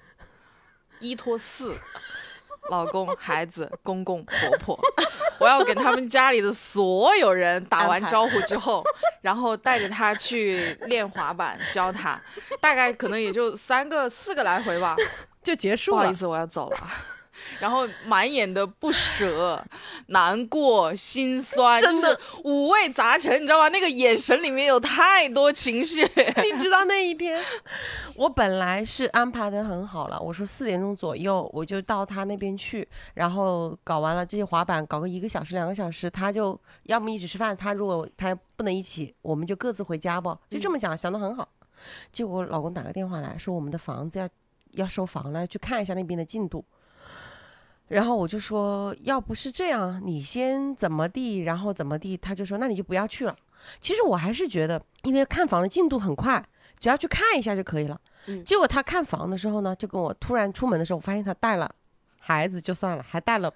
[0.99, 1.73] 一拖四，
[2.69, 4.79] 老公、孩子、 公公、婆婆，
[5.39, 8.83] 我要给他们家里的所有人打完招呼之后，
[9.21, 12.21] 然后带着他去练滑板，教他，
[12.59, 14.93] 大概可能也就三个、四个来回吧，
[15.41, 15.97] 就结束了。
[15.99, 16.77] 不好意思，我要走了。
[17.59, 19.63] 然后满眼的不舍、
[20.07, 23.69] 难过、心酸，真的五味杂陈，你知道吗？
[23.69, 26.01] 那个眼神里面有太多情绪。
[26.05, 27.39] 你知道那一天，
[28.15, 41.47] 我本来是安排的很好了，我说四点钟左右我就到他那边去，然后搞完了这些滑板，搞个一个小时、两个小时，他就要么一起吃饭，他如果他不能一起，我们就各自回家吧，就这么想，想的很好。
[42.11, 44.29] 结果老公打个电话来说，我们的房子要
[44.71, 46.63] 要收房了，去看一下那边的进度。
[47.87, 53.35] 然后我就说，要不是这样，你先怎么地，然后怎么地，他就说，那你就不要去了。
[53.79, 56.43] 其实我还是觉得，因为看房的进度很快，
[56.79, 57.99] 只要去看一下就可以了。
[58.43, 61.69] 结果他看房的时候呢，就跟我突然出门的时候，我发现他带了
[62.19, 63.51] 孩子就算了，还带了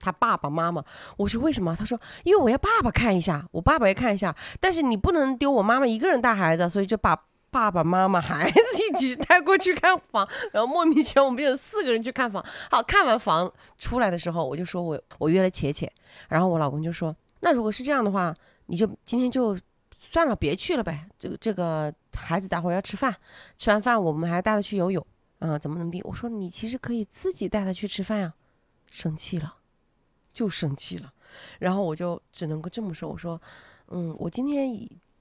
[0.00, 0.84] 他爸爸妈妈。
[1.16, 1.76] 我说为什么？
[1.76, 7.16] 他说因为我要爸爸看一下，我爸爸也看一下，但是你不能丢我妈妈一个人带孩子，所以就把。
[7.50, 12.44] 爸爸妈妈、孩子一起带过去看房， 然后莫名其妙我们变成四个人去看房。
[12.70, 15.88] 好看完房出来的时候，我就说我我约了茄茄，
[16.28, 18.34] 然后我老公就说，那如果是这样的话，
[18.66, 19.58] 你就今天就
[19.98, 21.06] 算了，别去了呗。
[21.18, 23.14] 这个这个孩子待会儿要吃饭，
[23.58, 25.04] 吃完饭我们还带他去游泳，
[25.40, 26.00] 嗯，怎么怎么地。
[26.04, 28.32] 我说你其实可以自己带他去吃饭呀，
[28.90, 29.56] 生气了，
[30.32, 31.12] 就生气了。
[31.58, 33.40] 然后我就只能够这么说，我说，
[33.88, 34.70] 嗯，我今天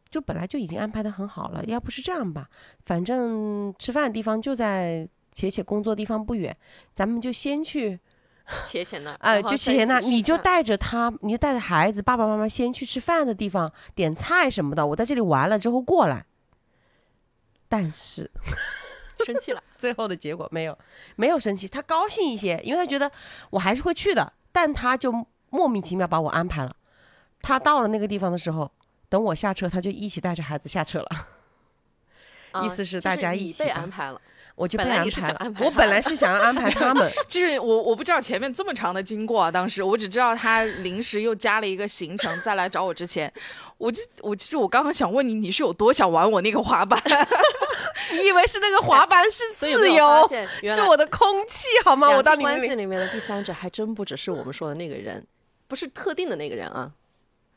[0.10, 2.50] 就本来就已经安排的很好了，要不是这样吧，
[2.86, 6.56] 反正吃饭的地方就在且且工作地方不远，
[6.93, 8.00] 咱们就先去，
[8.65, 16.26] 且且那儿， 哎、就且且那，你就带着他，你就带着孩子，爸爸妈妈先去吃饭的地方点菜什么的，我在这里玩了之后过来。
[17.67, 18.32] 但是
[19.26, 19.62] 生气了。
[19.78, 20.78] 最后的结果没有，
[21.15, 23.10] 没有生气，他高兴一些，因为他觉得
[23.52, 25.13] 我还是会去的，但他就
[25.52, 26.76] 莫名其妙把我安排了。
[27.41, 28.69] 他到了那个地方的时候，
[29.10, 31.10] 等我下车，他就一起带着孩子下车了。
[32.52, 34.19] 啊意思是大家一起被安排了，
[34.56, 43.32] 我就被安排了我本来是想要安排他们， 就是我我不知道前面这么长的经过啊，当时我只知道他临时又加了一个行程，再来找我之前，
[43.78, 47.00] 我就我其实我刚刚想问你，你是有多想玩我那个滑板？
[48.13, 50.28] 你以为是那个滑板是自由，
[50.65, 52.08] 是我的空气好吗？
[52.08, 55.24] 我两到关系里面的第三者还真不只是我们说的那个人，
[55.67, 56.91] 不是特定的那个人啊，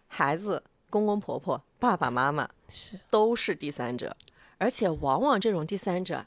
[0.08, 3.00] 孩子、公公婆婆、爸爸妈妈是。
[3.08, 4.14] 都是第三者，
[4.58, 6.24] 而且往往这种第三者，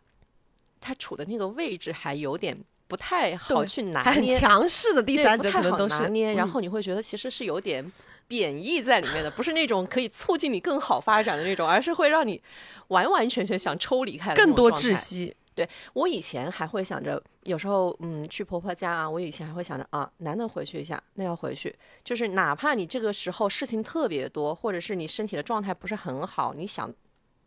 [0.81, 6.49] 他处的那个位置还有点不太好去拿捏，强势的第对三不太好者可能都是拿捏，然嗯。
[6.49, 7.89] 后你会觉得其实是有点
[8.27, 12.41] 贬义在里面的，不是那种可以促进你更好发展的那种，而是会让你
[12.87, 15.35] 完完全全想抽离开更多窒息。
[15.53, 21.73] 对我以前还会想着，有时候嗯去婆婆家啊，我以前还会想着啊，难得回去一下，那要回去。
[22.03, 26.93] 就是哪怕你这个时候事情特别多，或者是你身体的状态不是很好，你想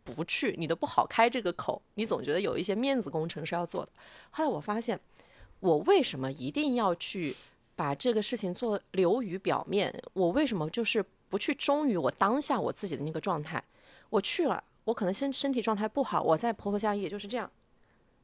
[0.03, 3.91] 不去，你都不好开这个口，你总觉得有一些面子工程是要做的。
[4.31, 4.99] 后来我发现，
[5.59, 7.35] 我为什么一定要去
[7.75, 9.93] 把这个事情做流于表面？
[10.13, 13.63] 我为什么就是不去忠于我当下我自己的那个状态？
[14.09, 17.51] 我去了，我可能身身体状态不好，我在婆婆家也就是这样。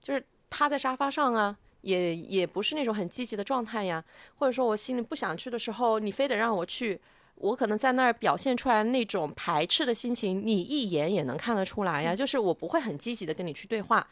[0.01, 4.03] 就是趴在沙发上啊，也也不是那种很积极的状态呀。
[4.35, 6.99] 或者说我心里不想去的时候，你非得让我去，
[7.35, 12.15] 我可能在那儿表现出来那种排斥的心情，你一眼也能看得出来呀。
[12.15, 14.05] 就是我不会很积极的跟你去对话。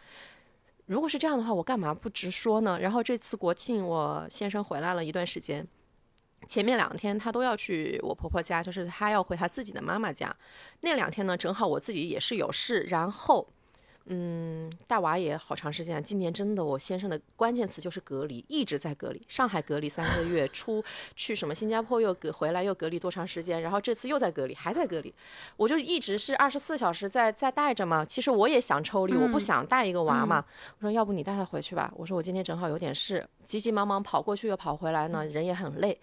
[0.85, 2.77] 如果是这样的话，我干嘛不直说呢？
[2.79, 5.65] 然后这次国庆，我先生回来了一段时间。
[6.45, 10.35] 前面两天他都要去我婆婆家，就是他要回他自己的妈妈家。
[10.81, 13.47] 那两天呢，正好我自己也是有事，然后
[14.05, 16.03] 嗯，带娃也好长时间。
[16.03, 19.21] 今年真的，我先生的关键词就是隔离，一直在隔离。
[19.27, 20.83] 上海隔离三个月，出
[21.15, 23.61] 去什么新加坡又隔回来又隔离多长时间？
[23.61, 25.13] 然后这次又在隔离，还在隔离。
[25.55, 28.03] 我就一直是二十四小时在在带着嘛。
[28.03, 30.43] 其实我也想抽离，我不想带一个娃嘛。
[30.79, 31.91] 我说要不你带他回去吧。
[31.95, 35.97] 我说我今天正好有点事，急急忙忙跑过去又跑回来呢，人也很累。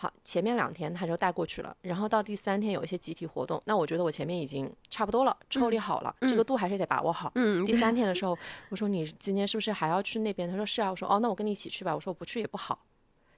[0.00, 7.32] 好，前面两天他就带过去了，然后到第三天有一些集体活动，那我觉得我前面已经差不多了，抽离好了，这个度还是得把握好。
[7.34, 10.48] 嗯第三 天的时候，我说你今天是不是还要去那边？
[10.48, 10.88] 他说是啊。
[10.88, 11.92] 我说哦，那我跟你一起去吧。
[11.92, 12.78] 我说我不去也不好，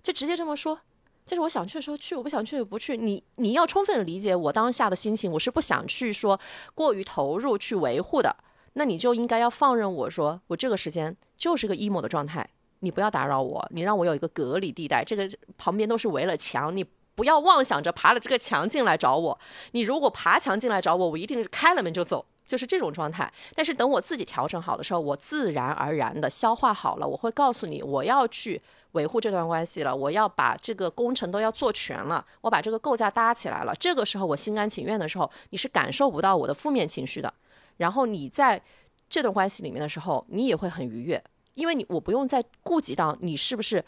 [0.03, 0.79] 就直接这么说。
[1.25, 2.99] 就是我想去的时候去，我不想去就不去。
[2.99, 6.39] 你你要充分地理解我当下的心情，我是不想去说
[6.75, 8.37] 过于投入去维护的。
[8.75, 19.39] 那你就应该要放任我说，我这个时间就是个 emo 的状态，你不要打扰我，你让我有一个隔离地带，这个旁边都是围了墙，你不要妄想着爬了这个墙进来找我。
[19.73, 23.31] 你如果爬墙进来找我，我一定是开了门就走，就是这种状态。
[23.55, 28.61] 但是等我自己调整好的时候，我自然而然的消化好了，我会告诉你，我要去
[28.93, 33.75] 维护这段关系了，我要把这个工程都要做全了，我把这个构架搭起来了。
[33.79, 37.33] 这个时候我心甘情愿的时候，你是感受不到我的负面情绪的。
[37.77, 38.61] 然后你在
[39.09, 41.23] 这段关系里面的时候，你也会很愉悦，
[41.61, 43.85] 因为你我不用再顾及到你是不是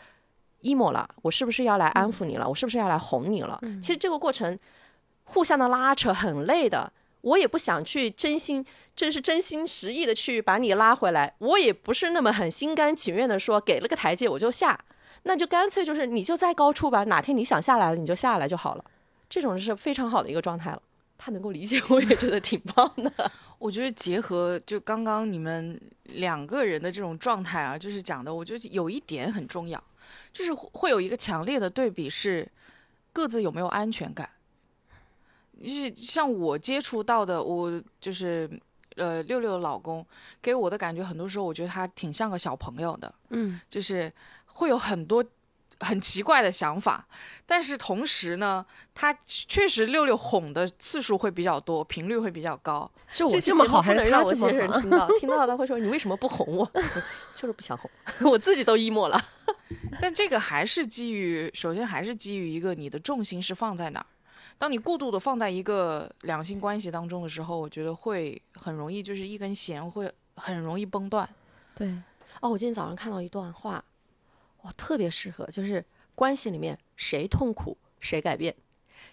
[0.60, 3.58] emo 了，我是不是要来安抚你了，我是不是要来哄你了。
[3.80, 4.58] 其实这个过程
[5.24, 8.62] 互相的拉扯很累的，我也不想去真心，
[8.94, 14.78] 真是真心实意的去把你拉回来，我也不是那么很心甘情愿的说给了个台阶我就下，
[15.22, 18.84] 那就干脆就是你就在高处吧，哪天你想下来了你就下来就好了，
[19.30, 20.82] 这种是非常好的一个状态了。
[21.16, 23.30] 他能够理解，我也觉得挺棒的。
[23.58, 29.82] 我觉得结合就刚刚你们两个人的这种状态啊，就是讲的，我觉得有一点很重要，
[30.32, 32.50] 就是会有一个强烈的对比是
[33.12, 34.28] 各自有没有安全感。
[35.62, 38.50] 就是像我接触到的，我就是
[38.96, 40.04] 呃六六的老公
[40.40, 44.12] 给我的感觉，很多时候我觉得他挺像个小朋友的，嗯，就是
[44.46, 45.24] 会有很多
[45.82, 47.06] 很奇怪的想法，
[47.44, 48.64] 但是同时呢，
[48.94, 52.90] 他确实六六哄的次数会比较多，频率会比较高。
[53.08, 54.80] 是我这么好，还能让我先生？
[54.80, 56.70] 听到，听到他会说 你为什么不哄我？
[57.34, 57.90] 就是不想哄，
[58.30, 59.20] 我自己都 emo 了。
[60.00, 64.06] 但这个还是基于，首先还是基于一个你的重心是放在哪儿。
[64.58, 71.28] 当你过度的放在一个两性关系当中的时候，我觉得会很容易就是一根弦会很容易崩断。
[71.74, 71.88] 对，
[72.40, 73.84] 哦，我今天早上看到一段话，
[74.62, 75.84] 哇，特别适合，就是
[76.14, 78.54] 关系里面谁痛苦谁改变。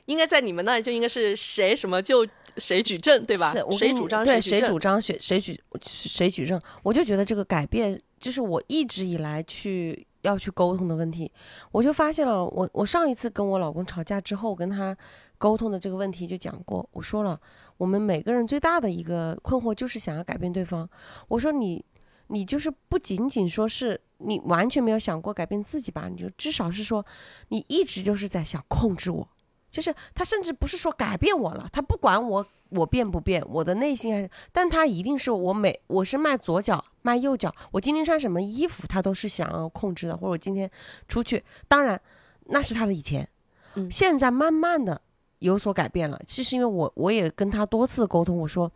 [0.05, 2.27] 应该在你们那里就应该是谁什么就
[2.57, 3.63] 谁举证，对吧是？
[3.77, 11.31] 谁主张举证对谁主张谁谁举谁举证，我就觉得这个改变就是我一直以来去要去沟通的问题，
[11.71, 14.97] 我就发现了，我我上一次跟我老公吵架之后，跟他
[15.37, 17.39] 沟通的这个问题就讲过，我说了，
[17.77, 20.89] 我们每个人最大的一个困惑就是想要改变对方，
[21.27, 21.83] 我说你
[22.29, 27.05] 你就是不仅仅说是你完全没有想过改变自己吧，你就至少是说
[27.49, 29.27] 你一直就是在想控制我。
[29.71, 40.67] 就是他甚至不是说改变我了，他不管我我变不变，我的内心还是，但他一定是我每我是迈左脚迈右脚，我今天穿什么衣服，他都是想要控制的，或者我今天
[41.07, 42.01] 出去，当然
[42.45, 43.29] 那是他的以前，
[43.75, 44.99] 嗯现在慢慢的
[45.37, 46.19] 有所改变了。
[46.25, 48.71] 其实因为我我也跟他多次沟通，我说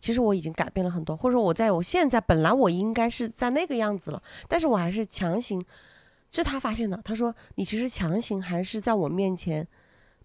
[0.00, 5.60] 其实我已经改变了很多，或者说我在我现在本来我应该是在那个样子了，但是我还是强行，
[6.30, 9.66] 这是他发现的，他说你其实强行还是在我面前。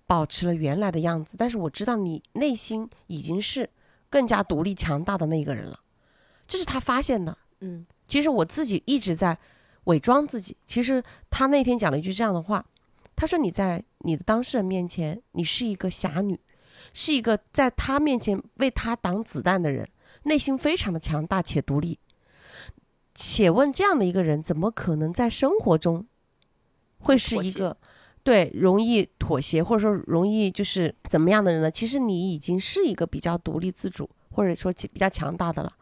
[0.07, 3.69] 保持了原来的样子，但是我知道你内心已经是
[4.09, 5.79] 更加独立强大的那个人了，
[6.45, 7.37] 这是他发现的。
[7.61, 9.37] 嗯其实我自己一直在
[9.85, 10.57] 伪装自己。
[10.65, 12.65] 其实他那天讲了一句这样的话，
[13.15, 16.37] 他说你在你的当事人面前，你是一个侠女，
[16.93, 19.87] 是一个在他面前为他挡子弹的人，
[20.23, 21.99] 内心非常的强大且独立。
[23.13, 26.07] 且问这样的一个人，怎么可能在生活中
[26.99, 27.75] 会是一个
[28.23, 31.69] 对容易妥协，或者说容易就是怎么样的人呢？
[31.69, 35.73] 其实你已经是一个比较独立自主，或者说比较强大的了。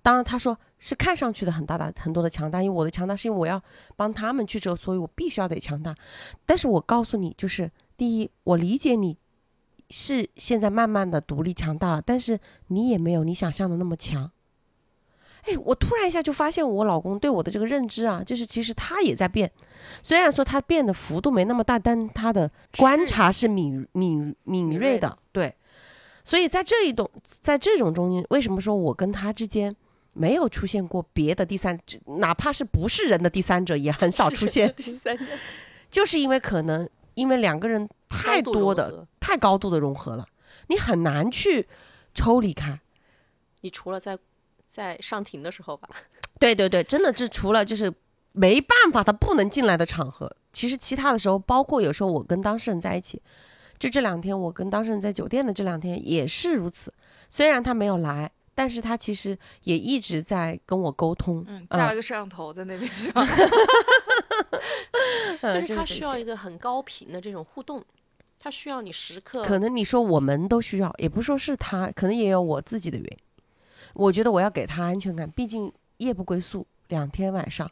[0.00, 3.62] 当然，他说是看上去的很大的很多的强大，因为我的强大是因为我要
[3.96, 5.94] 帮他们去折，所以我必须要得强大。
[6.46, 9.18] 但是我告诉你，就是第一，我理解你
[9.90, 14.30] 是现在慢慢的独立强大了，但是你也没有你想象的那么强。
[15.44, 19.50] 哎，我突然一下就发现我老公对我的这个认知啊，就是其实他也在变，
[20.02, 25.54] 虽然说他变的幅度没那么大，但他的观察是敏敏敏敏锐的锐的，对。
[26.22, 29.74] 所以在这一种在这种中间，为什么说我跟他之间
[30.12, 31.78] 没有出现过别的第三，
[32.18, 35.24] 哪怕是不是人的第三者也很少出现，第三者。
[35.88, 40.26] 就是因为可能因为两个人太多的太高度的融合了，
[40.68, 41.68] 你很难去
[42.14, 42.80] 抽离开。
[43.60, 44.18] 你除了在
[44.66, 45.88] 在上庭的时候吧，
[46.38, 47.92] 对对对，真的是除了就是
[48.32, 53.20] 没办法，他不能进来的场合，其实其他的时候，包括有时候我跟当事人在一起，
[53.78, 56.92] 就这两天我跟当事人在酒店的这两天也是如此。
[57.28, 61.44] 虽然他没有来，但是他其实也一直在跟我沟通。
[61.48, 63.26] 嗯，架了个摄像头在那边是吧？
[65.42, 67.84] 呃 就是他需要一个很高频的这种互动，
[68.40, 73.18] 他需要你时刻可能你说我们都需要，也不说是他，可能也有我自己的原因。
[73.94, 77.70] 我觉得我要给他安全感，毕竟夜不归宿，两天晚上，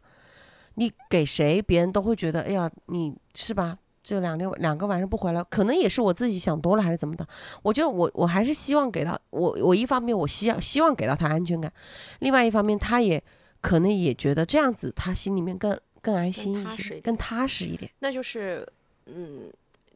[0.75, 3.79] 你给谁，别人都会觉得，哎呀，你是吧？
[4.03, 7.27] 这两天两个晚上不回来，可能也是我自己想多了，还是怎么的？
[7.63, 11.73] 我觉得我我还是希望给到，我我一方面我希望希望给到他安全感，
[12.21, 13.23] 另外一方面他也
[13.61, 17.91] 可能也觉得这样子他心里面更更安心一些，更踏实一点。
[17.99, 18.65] 那就是，
[19.07, 19.51] 嗯，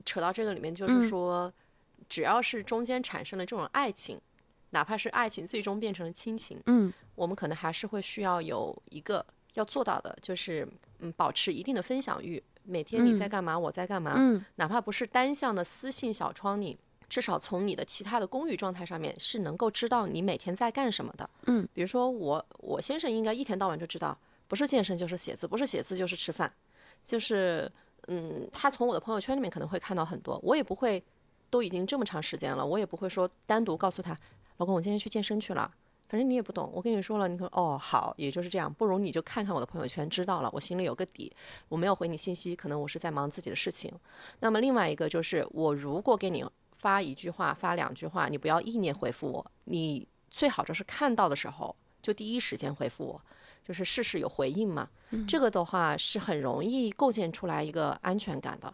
[0.05, 1.53] 扯到这个里面，就嗯是说，
[2.09, 4.20] 只要是中间产生了这种爱情，
[4.70, 9.24] 哪怕是爱情最终变成了亲情，嗯我们可能还是会需要有一个
[9.55, 10.66] 要做到的，就是
[11.01, 12.42] 嗯，保持一定的分享欲。
[12.62, 16.78] 每天你在干嘛，我在干嘛，嗯哪怕不是单向的私信小窗里，
[17.09, 21.28] 至少从你的其他的公寓状态上面是能够知道你每天在干什么的。
[21.46, 26.53] 嗯，比如说我我先生应该一天到晚就知道，不是健身就是写字，不是写字就是吃饭，
[27.03, 27.70] 就是
[28.09, 31.03] 嗯，他从我的朋友圈里面可能会看到很多，我也不会
[31.48, 34.16] 都已经这么长时间了，我也不会说单独告诉他，
[34.59, 35.70] 老公我今天去健身去了。
[36.09, 41.32] 反正你也不懂，我跟你说了，你说哦好，也就是这样，不如你就看看我的朋友圈，知道了，我心里有个底。
[41.68, 43.94] 我没有回你信息，可能我是在忙自己的事情。
[44.40, 53.22] 那么另外一个就是，我如果给你发一句话、发两句话，你不要意念回复我，你最好就是看到的时候就第一时间回复我，
[53.66, 54.88] 就是事事有回应嘛。
[55.26, 58.72] 这个的话是很容易构建出来一个安全感的。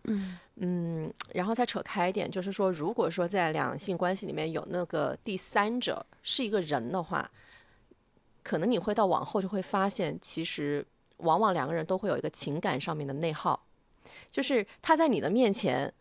[0.57, 7.31] 嗯然后再扯开一点，就是说，如果说在两性关系里面有那个第三者是一个人的话，
[8.43, 10.87] 可能你会到往后就会发现，其实
[11.19, 13.67] 往往两个人都会有一个情感上面的内耗，
[14.31, 15.93] 就是他在你的面前，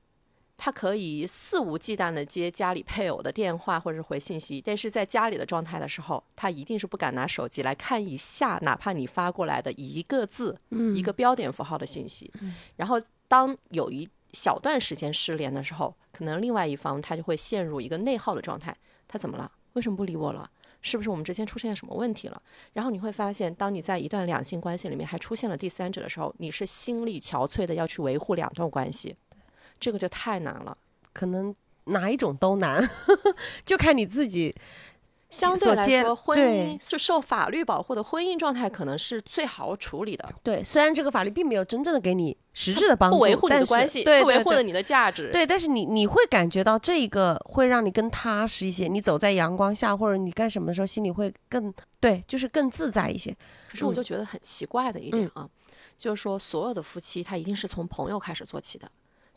[0.57, 10.57] 他可以肆无忌惮地接家里配偶的电话或者是回信息，但是在家里的状态的时候，他一定是不敢拿手机来看一下，哪怕你发过来的一个字、
[10.95, 12.31] 一个标点符号的信息。
[12.75, 18.75] 然后当有一小段时间失联的时候，可能另外一方他就会陷入一个内耗的状态。
[19.07, 19.51] 他怎么了？
[19.73, 20.49] 为什么不理我了？
[20.81, 22.41] 是不是我们之间出现了什么问题了？
[22.73, 29.15] 然后你会发现，当你在一段两性关系里面还出现了第三者的时候，你是心力憔悴的要去维护两段关系，
[29.85, 30.75] 这个就太难了。
[31.13, 32.89] 可能哪一种都难，
[33.63, 34.55] 就看你自己。
[35.27, 45.29] 相对来说，婚对姻是受法律保护的婚姻状态，可能是最好处理的，对，虽然这个法律并没有真正的给你实质的帮助，不维护你的关系，不维护了你的价值。
[45.31, 53.35] 对，但是你你会感觉到这个会让你更踏实一些，你走在阳光下，或者你干什么的时候，心里会更对，就是更自在一些。
[53.69, 55.49] 可是我就觉得很奇怪的一嗯点啊，
[55.97, 58.87] 就是说所有的夫妻他一定是从朋友开始做起的。
[58.87, 58.91] 对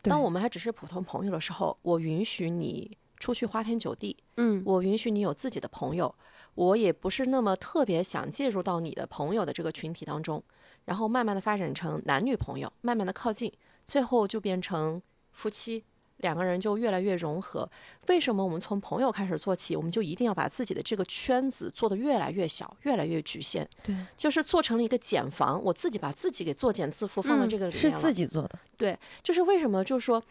[0.09, 6.15] 当我们还只是普通朋友的时候， 我允许你出去花天酒地，嗯，我允许你有自己的朋友，
[6.55, 10.43] 我也不是那么特别想介入到你的朋友的这个群体当中，
[10.85, 13.53] 然后慢慢的发展成男女朋友，慢慢的靠近，
[13.85, 15.03] 最后就变成
[15.33, 15.85] 夫妻。
[16.19, 17.69] 两个人就越来越融合。
[18.07, 23.67] 为什么我们从朋友开始做起，我们就一定要把自己的这个圈子做得越来越小，越来越局限？
[23.83, 27.91] 对，就是做成了一个茧房，我自己把自己给作茧自缚放到这个里面是。
[27.99, 30.23] 自己做的，对，就是为什么，就是说，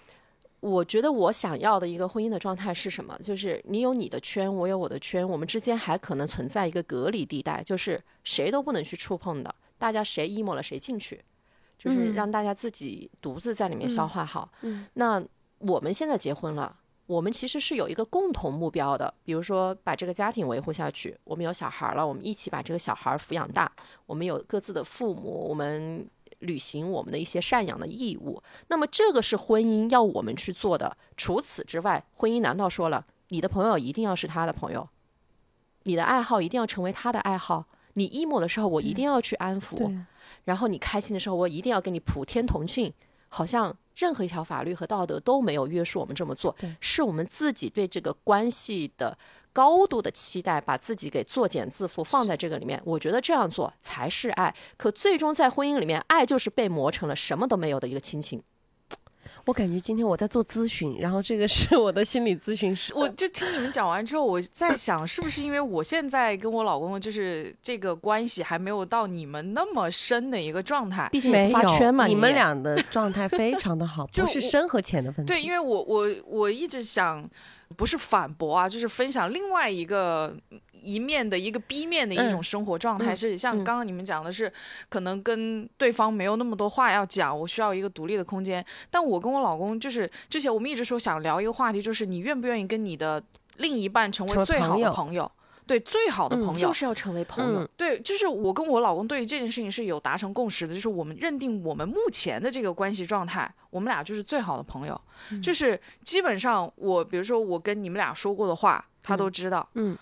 [0.62, 3.18] 我觉得我想要的一个婚姻的状态是什么？
[3.22, 11.22] 就是你有你的圈，我有我的圈，我们之间还可能存在一个隔离地带，就是谁都不能去触碰的，大家谁 emo 了谁进去，
[11.78, 14.50] 就是嗯让大家自己独自在里面消化好。
[14.62, 15.24] 嗯那
[15.60, 16.78] 我们现在结婚了。
[17.08, 21.18] 我们其实是有一个共同目标的，比如说把这个家庭维护下去。
[21.24, 23.72] 我们有小孩了，我们一起把这个小孩抚养大。
[24.06, 26.06] 我们有各自的父母，我们
[26.40, 28.44] 履行我们的一些赡养的义务。
[28.68, 30.98] 那么这个是婚姻要我们去做的。
[31.16, 34.90] 除此之外，婚姻难道说了你的朋友一定要是他的朋友，
[35.84, 37.68] 你的爱好一定要成为他的爱好？
[37.94, 39.98] 你 emo 的时候，我一定要去安抚；
[40.44, 42.94] 然后你开心的时候，我一定要跟你普天同庆。
[43.30, 49.18] 好像任何一条法律和道德都没有约束我们这么做，是我们自己对这个关系的
[49.52, 52.80] 高度的期待，把自己给作茧自缚放在这个里面。
[52.86, 54.56] 我觉得这样做才是爱。
[54.78, 58.44] 可最终在婚姻里面，爱就是被磨成了什么都没有的一个亲情。
[59.48, 71.08] 我感觉今天我在做咨询，然后这个是我的心理咨询师，我就听你们讲完之后，我在想，是不是因为我现在跟我老公就是这个关系还没有到你们那么深的一个状态？
[71.14, 75.26] 毕竟没发圈嘛，你们俩的状态非常的好， 就是深和浅的分。
[75.26, 77.26] 对，因为我我我一直想，
[77.78, 80.36] 不是反驳啊，就是分享另外一个
[80.88, 84.52] 一面的一个 B 面的一种嗯生活状态，嗯是像嗯刚刚你们讲的是，
[84.88, 88.66] 可能跟对方没有那么多话要讲，我需要一个独立的空间。
[88.90, 93.22] 但我跟我老公就是之前我们一直说想聊一个话题，就是你愿不愿意跟你的
[93.58, 95.30] 另一半成成为为最好的朋友？
[95.66, 97.60] 对，最好的嗯朋友，就是要成为朋友。
[97.60, 109.98] 嗯，对，就是我跟我老公对于这件事情是有达成共识的，就是我们认定我们目前的这个关系状态，我们俩就是最好的朋友，嗯就是基本上我比如说我跟你们俩说过的话，他都知道，嗯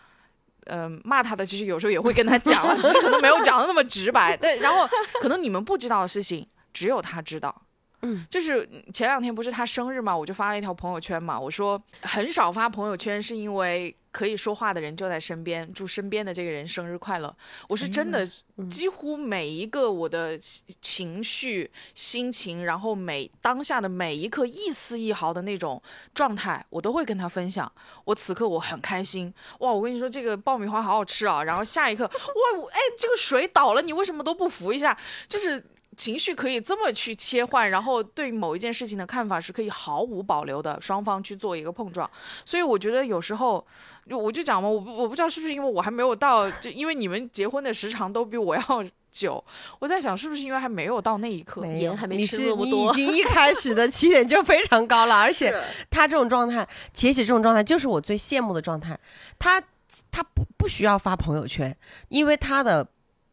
[0.66, 4.88] 嗯、骂他的其实有时候也会跟他讲了， 只是可能没有讲的那么直白， 但然后
[5.22, 7.62] 可能你们不知道的事情，只有他知道。
[8.02, 17.36] 嗯，就是前两天不是他生日嘛，我就发了一条朋友圈嘛，我说很少发朋友圈是因为可以说话的人就在身边，祝身边的这个人生日快乐。
[17.68, 18.26] 我是真的，
[18.70, 20.40] 几乎每一个我的
[20.80, 27.70] 情绪、心情，然后每当下的每一刻一丝一毫的那种状态，我都会跟他分享。
[28.06, 29.70] 我此刻我很开心，哇！
[29.70, 34.98] 我跟你说这个爆米花好好吃啊，然后下一刻，哇，我哎这个水倒了，你为什么都不扶一下？
[35.28, 35.62] 就是。
[35.96, 42.10] 情绪可以这么去切换，然后对某一件事情的看法是可以毫无保留的，双方去做一个碰撞。
[42.46, 43.66] 所以我觉得有时候，
[44.10, 48.62] 就我就讲嘛，我不我不知道是不是因为我还没有到，就因为你们结婚的时长都比我要
[49.10, 49.42] 久，
[49.80, 51.62] 我在想是不是因为还没有到那一刻。
[51.62, 55.58] 没有，盐还没你是吃那么多你已经一开始的起点就非常高了，而且
[55.90, 59.00] 他这种状态，且且这种状态就是我最羡慕的状态。
[59.40, 59.64] 他
[60.12, 61.74] 他不不需要发朋友圈，
[62.10, 62.86] 因为他的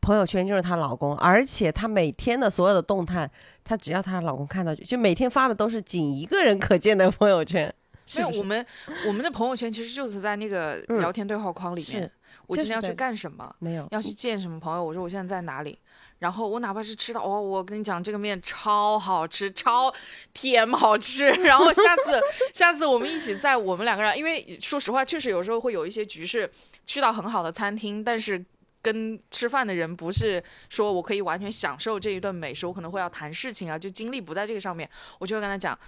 [0.02, 3.30] 朋友圈就是她老公，而且她每天的所有的动态，
[3.64, 7.72] 她只要她老公看到就，就每天发的都是仅一个人可见的朋友圈。
[8.04, 8.66] 是没有，不是我们
[9.06, 12.10] 我们的朋友圈其实就是在那个嗯聊天对话框里面，是
[12.48, 15.78] 我今天要去干什么，没有，要去见什么朋友，我说我现在在哪里。
[16.18, 19.92] 然后我哪怕是吃到哦，我跟你讲这个面超好吃，超
[20.32, 21.26] 甜好吃。
[21.42, 22.20] 然后下次
[22.54, 26.48] 下次我们一起在我们两个人，因为说实话，确实有时候会有一些局是
[26.86, 28.44] 去到很好的餐厅，但是
[28.82, 35.78] 跟吃饭的人不是说我可以完全享受这一顿美食，我可能会要谈事情啊，就精力不在这个上面，我就会跟他讲，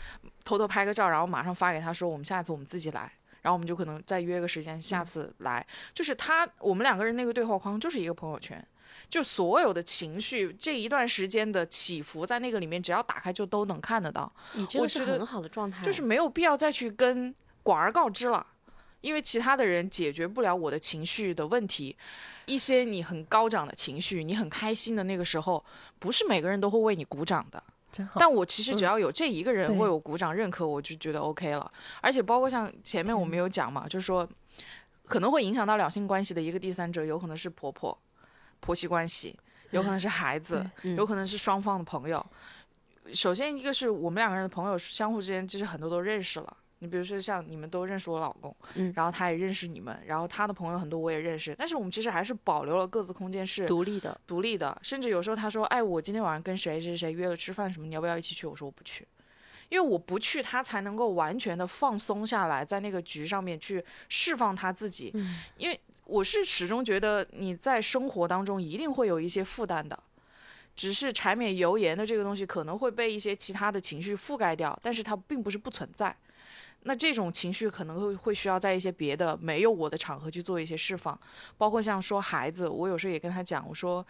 [0.44, 3.12] 偷偷拍个照，然后马上发给他说，我们下次我们自己来。
[3.42, 5.66] 然后我们就可能再约个时间，下次来。
[5.92, 8.66] 就是他，我们两个人那个对话框就是一个朋友圈，
[9.10, 18.46] 就所有的情绪这一段时间的起伏，在那个里面只要打开就都能看得到，你这我觉得个是很好的状态，就是没有必要再去跟广而告之了。
[19.04, 21.94] 因为其他的人解决不了我的情绪的问题，
[22.46, 25.62] 一些你很高涨的情绪，你很开心的那个时候，
[25.98, 27.62] 不是每个人都会为你鼓掌的。
[28.14, 31.70] 但我其实只要有这一个人为我鼓掌认可，我就觉得 OK 了。
[32.00, 34.26] 而且包括像前面我们有讲嘛，就是说
[35.04, 37.96] 可能会影响到两性关系的一个第三者，有可能是婆婆、
[38.60, 39.38] 婆媳关系，
[39.70, 42.24] 有可能是孩子，嗯有可能是双方的朋友。
[43.12, 46.56] 首先一个是我们两个人的朋友相互之间其实很多都认识了。
[46.84, 59.08] 你比如说像你们都认识我老公，嗯然后他也认识你们，然后他的朋友很多我也认识，但是我们其实还是保留了各自空间是独立的，独立的，甚至有时候他说：“哎，我今天晚上跟谁谁谁约了吃饭什么，你要不要一起去？”我说：“我不去，
[59.70, 65.10] 因为我不去，他才能够完全的放松下来，在那个局上面去释放他自己。
[65.56, 69.98] 因为我是始终觉得你在生活当中一定会有一些负担的，
[70.76, 76.14] 只是柴米油盐的这个东西可能会被一些其他的情绪覆盖掉，但是它并不是不存在。
[76.84, 81.18] 那这种情绪可能会会需要在一些别的没有我的场合去做一些释放，
[81.56, 84.06] 包括像说孩子，我有时候也跟他讲，我说，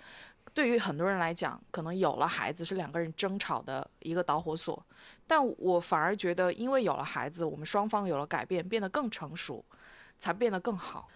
[0.53, 4.85] 对于很多人来讲，可能有了孩子是两个人争吵的一个导火索，
[5.27, 9.64] 但我反而觉得，因为有了孩子，我们双方有了改变，变得更成熟，
[10.18, 11.09] 才变得更好。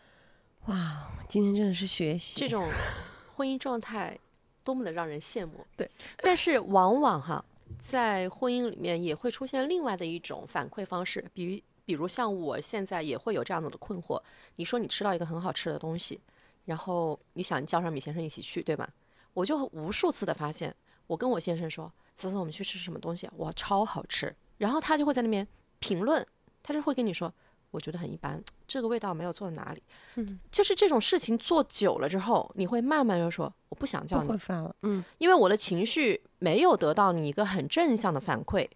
[0.67, 2.39] 哇，今天真的是学习。
[2.39, 2.69] 这种
[3.37, 4.19] 婚姻状态
[4.63, 5.67] 多么的让人羡慕。
[5.77, 7.45] 对，但是往往哈，
[7.79, 14.21] 在婚姻里面也会出现另外的一种反馈方式，比如比如像我现在也会有这样子的困惑。
[14.57, 16.21] 你说你吃到一个很好吃的东西，
[16.67, 18.89] 然后你想叫上米先生一起去，对吧？
[19.33, 20.75] 我就无数次的发现，
[21.07, 23.29] 我跟我先生说：“子子，我们去吃什么东西？
[23.37, 25.47] 哇，超好吃。”然后他就会在那边
[25.79, 26.27] 评论，
[26.63, 27.33] 他就会跟你说
[27.71, 29.83] ：“我觉得很一般，这个味道没有做到哪里。”
[30.17, 38.69] 嗯，就是这种事情做久了之后，你会慢慢就说：“我不想叫你不会，发了，嗯，因为我的情绪没有得到你一个很正向的反馈。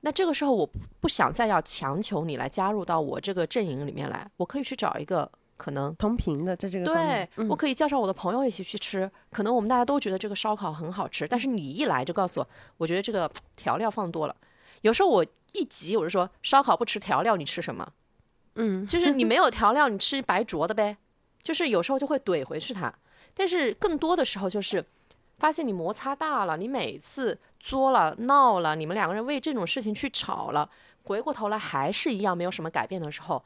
[0.00, 14.34] 那这个时候，我不不想再要强求你来加入到我这个阵营里面来，我可以去找一个可能同频的在这个方对我可以叫上我的朋友一起去吃，可能我们大家都觉得这个烧烤很好吃，但是你一来就告诉我，我觉得这个调料放多了。
[14.80, 17.88] 有时候我一急，我就说烧烤不吃调料，你吃什么？
[18.54, 20.96] 嗯，就是你没有调料，你吃白灼的呗。
[21.42, 22.92] 就是有时候就会怼回去它，
[23.34, 24.84] 但是更多的时候就是
[25.38, 30.70] 发现你摩擦大了，你每次作了闹了，你们两个人为这种事情去吵了，
[31.02, 33.44] 回过头来还是一样没有什么改变的时候，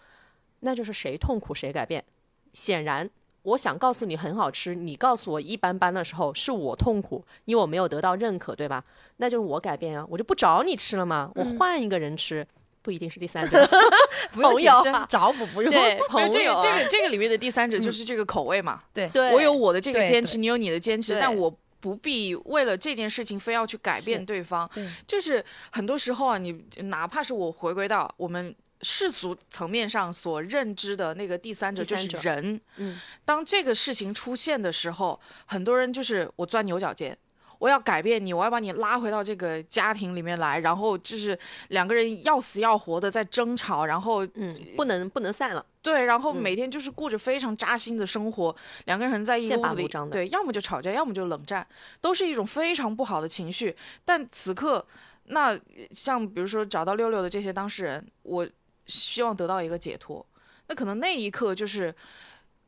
[0.60, 2.04] 那就是谁痛苦谁改变。
[2.52, 3.08] 显然，
[3.42, 8.84] 我想告诉你很好吃，你告诉我一般般的时候，是我痛苦，因为我没有得到认可，对吧？
[9.16, 12.46] 那就是我改变啊，我就不找你吃了嘛，我换一个人吃，
[12.86, 13.68] 不一定是第三者，
[14.30, 14.72] 不用朋友
[15.08, 15.72] 找补不用。
[15.72, 16.30] 这 朋友啊。
[16.30, 19.08] 个这个这个里面的第三者就是这个口味嘛，对。
[19.08, 24.70] 对，我有我的这个坚持，你有你的坚持，但我不必为了这件事情非要去改变对方。
[24.72, 24.88] 对。
[25.04, 32.60] 就是很多时候啊，你哪怕是我回归到我们世俗层面上所认知的那个第三者，就是人。
[32.76, 37.18] 嗯，当这个事情出现的时候，很多人就是我钻牛角尖。
[37.58, 41.38] 我要改变你，我要把你拉回到这个家庭里面来，然后就是
[41.68, 45.64] 两个人要死要活的在争吵，然后嗯，不能不能散了。
[45.80, 48.54] 对，然后嗯每天就是过着非常扎心的生活，
[48.86, 51.66] 两个人在一个屋子里，对，要么就吵架，要么就冷战，
[52.00, 53.74] 都是一种非常不好的情绪。
[54.04, 54.84] 但此刻，
[55.26, 55.58] 那
[55.92, 58.46] 像比如说找到六六的这些当事人，我
[58.86, 60.24] 希望得到一个解脱。
[60.66, 61.94] 那可能那一刻就是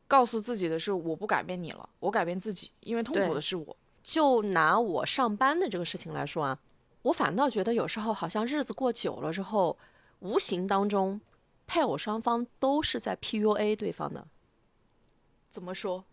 [0.07, 3.75] 告诉自己的是，我不改变你了，我改变自己，因为痛苦的是我。
[4.11, 6.57] 就拿我上班的这个事情来说啊，
[7.03, 9.77] 我反倒觉得有时候好像日子过久了之后，
[10.21, 11.21] 无形当中，
[11.67, 14.25] 配偶双方都是在 PUA 对方的。
[15.51, 16.03] 怎么说？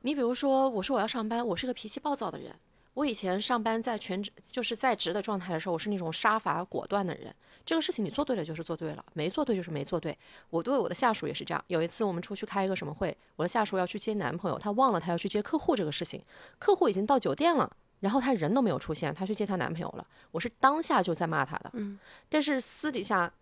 [0.00, 2.58] 你比如说，我说我要上班，我是个脾气暴躁的人。
[2.94, 7.34] 我以前上班在全职，就是在职的状态的时候，我是那种杀伐果断的人。
[7.64, 10.16] 这个事情你做对了就是做对了，没做对就是没做对。
[10.50, 11.64] 我对我的下属也是这样。
[11.68, 16.22] 有一次我们出去开一个什么会，我的下属要去接男朋友，他忘了他要去接客户这个事情，
[16.58, 20.06] 客户已经到酒店了，然后他人都没有出现，他去接她男朋友了。
[20.32, 23.32] 我是当下就在骂他的，嗯，但是私底下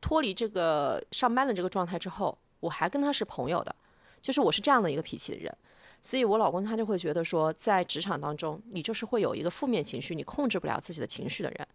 [0.00, 3.74] 脱离这个上班的这个状态之后，我还跟他是朋友的，
[4.22, 5.54] 就是我是这样的一个脾气的人。
[6.00, 11.68] 所以我老公他就会觉得说，在职场当中，你就是会有一个负面情绪，你控制不了自己的情绪的人，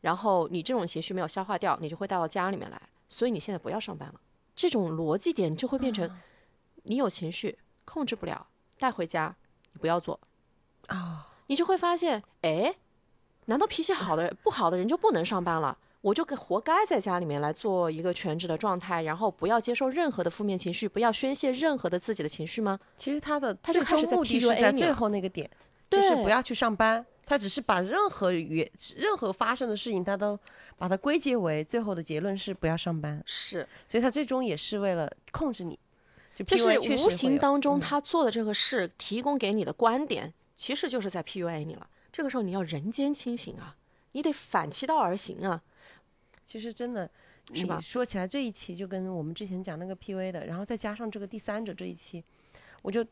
[0.00, 2.80] 然后你这种情绪没有消化掉，你就会带到家里面来。
[3.08, 4.20] 所以你现在不要上班了，
[4.54, 6.10] 这种逻辑点就会变成，
[6.82, 8.48] 你有情绪控制不了，
[8.78, 9.34] 带回家
[9.72, 10.18] 你不要做，
[10.88, 12.74] 啊，你就会发现，哎，
[13.46, 15.78] 难道脾气好的人不好的人就不能上班了？
[16.08, 22.80] 我就活该在家里面来做一个全职的状态，然后不要接受任何的负面情绪，不要宣泄任何的自己的情绪吗？
[22.96, 25.50] 其实他的他就最开始在终目的是 PUA 在最后那个点，
[25.90, 27.04] 就是不要去上班。
[27.26, 30.38] 他只是把任何原任何发生的事情，他都
[30.78, 35.78] 把它归结为最后的结论是不要上班，是，所以他最终也是为了控制你，
[36.34, 41.86] 就就是无形当中嗯他做的这个事，提供给你的观点，其实就是在 PUA 你了。
[42.10, 43.76] 这个时候你要人间清醒啊！
[44.12, 45.62] 你得反其道而行啊。
[46.48, 47.08] 其实真的，
[47.52, 52.24] 是吧你说起来这一期就跟我们之前讲那个 PV 的，然后再加上这个第三者这一期，
[52.80, 53.04] 我就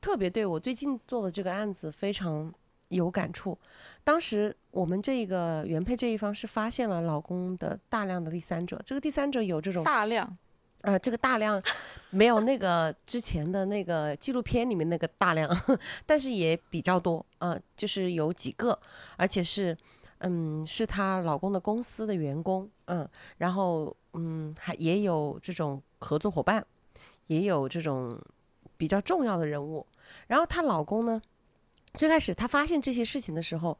[0.00, 2.50] 特别对我最近做的这个案子非常
[2.88, 3.58] 有感触。
[4.02, 10.38] 当时我们这个原配这一方是发现了老公的大量的第三者，这个第三者有这种大量
[10.80, 11.62] 呃，这个大量
[12.08, 15.50] 没有那个之前的那个纪录片里面那个大量，
[16.06, 18.78] 但是也比较多啊、呃就是有几个，
[19.16, 19.76] 而且是，
[20.20, 26.64] 嗯，是她老公的公司的员工，嗯，然后嗯，还也有这种合作伙伴，
[27.28, 28.20] 也有这种
[28.76, 29.86] 比较重要的人物。
[30.26, 31.20] 然后她老公呢，
[31.94, 33.78] 最开始他发现这些事情的时候，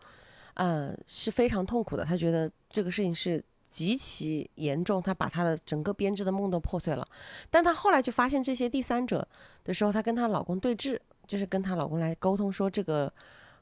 [0.55, 7.07] 呃，是非常痛苦的，他觉得这个事情是极其严重，他把他的整个编织的梦都破碎了。
[7.51, 9.27] 但她后来就发现这些第三者
[9.65, 13.13] 的时候，她跟她老公对峙，就是跟她老公来沟通说这个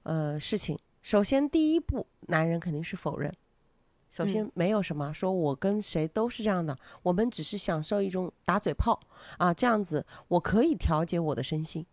[0.05, 0.79] 呃事情。
[1.07, 3.33] 首先第一步，男人肯定是否认。
[4.11, 9.01] 首先没有什么说我跟谁都是这样的，我们只是享受一种打嘴炮
[9.39, 11.87] 啊，这样子我可以调节我的身心。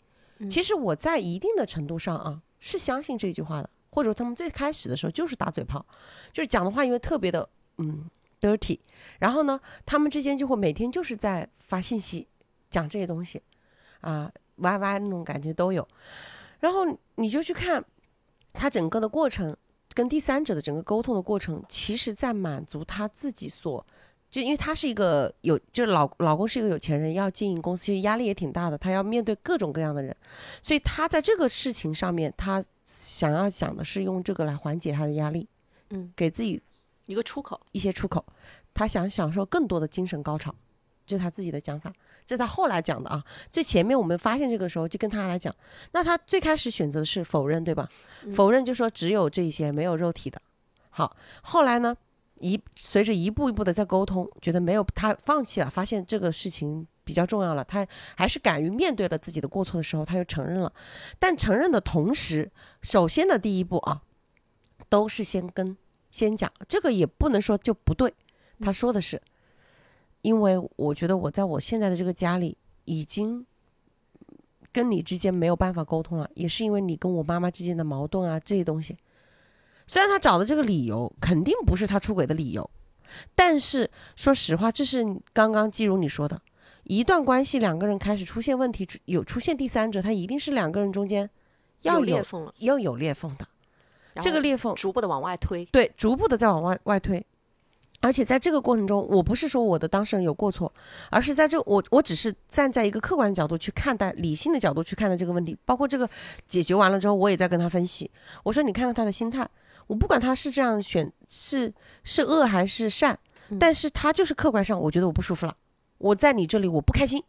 [0.49, 5.85] 其实我在一定的程度上啊是相信这句话的，或者他们最开始的时候就是打嘴炮，
[6.31, 7.47] 就是讲的话因为特别的
[7.77, 8.09] 嗯
[8.41, 8.79] dirty，
[9.19, 12.27] 然后呢，他们之间就会每天就是在发信息
[12.71, 13.43] 讲这些东西，
[14.01, 15.87] 啊歪歪那种感觉都有，
[16.61, 17.85] 然后你就去看
[18.53, 19.55] 他整个的过程
[19.93, 23.85] 跟第三者的整个沟通的过程，其实在满足他自己所。
[24.29, 30.15] 就因为他是一个有，就是老老公是一个有钱人，要经营公司，其实压力也挺大的，他要面对各种各样的人，
[30.63, 35.47] 所以他在这个事情上面，他想要想的是用这个来缓解他的压力，
[35.91, 36.59] 嗯，给自己
[37.05, 37.61] 一个出口。
[37.73, 38.25] 一些出口，
[38.73, 40.55] 他想享受更多的精神高潮，
[41.05, 41.93] 这是他自己的讲法，
[42.25, 43.23] 这是他后来讲的啊。
[43.51, 45.53] 最前面我们发现这个时候，就跟他来讲，
[45.91, 47.89] 那他最开始选择的是否认，对吧？
[48.33, 50.41] 否认就说只有这些，没有肉体的。
[50.89, 51.95] 好，后来呢，
[52.35, 60.71] 一随着一步一步的在沟通，觉得没有他放弃了，发现这个事情比较重要了，他还是敢于面对了自己的过错的时候，他又承认了。
[61.19, 62.51] 但承认的同时，
[62.81, 64.01] 首先的第一步啊，
[64.87, 65.75] 都是先跟
[66.11, 68.13] 先讲，这个也不能说就不对。
[68.61, 69.19] 他说的是，
[70.23, 73.45] 因为我觉得我在我现在的这个家里已经
[74.71, 78.97] 跟你之间没有办法沟通了，也是因为你跟我妈妈之间的矛盾啊这些东西。
[79.85, 82.67] 虽然他找的这个理由肯定不是他出轨的理由，
[83.35, 86.41] 但是说实话，这是刚刚季如你说的，
[86.85, 91.29] 一段关系两个人开始出现问题，有出现第三者，他一定是两个人中间
[91.81, 93.45] 要有有裂缝了，要有裂缝的，
[94.21, 95.65] 这个裂缝逐步的往外推。
[95.65, 97.23] 对，逐步的在往外外推。
[98.03, 100.71] 而且在这个过程中，我不是说我的当事人有过错，
[101.09, 105.57] 而是在这我我只是站在一个客观的角度去看待，理性的角度去看待这个问题。
[105.63, 106.07] 包括这个
[106.45, 108.11] 解决完了之后，我也在跟他分析。
[108.43, 109.49] 我说你看看他的心态，
[109.87, 111.73] 我不管他是这样选是
[112.03, 113.17] 是恶还是善，
[113.57, 115.55] 但是他就是客观上我觉得我不舒服了，
[115.97, 117.23] 我在你这里我不开心，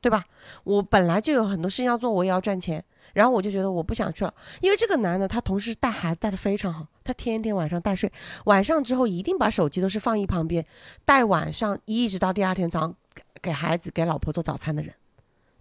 [0.00, 0.24] 对吧？
[0.62, 8.10] 我本来就有很多事情要做，我也要赚钱，然后我就觉得我不想去了，因为这个男的他同时带孩子带的非常好，他天天晚上带睡，
[8.44, 10.64] 晚上之后一定把手机都是放一旁边，
[11.04, 12.94] 带晚上一直到第二天早上
[13.42, 14.94] 给孩子给老婆做早餐的人，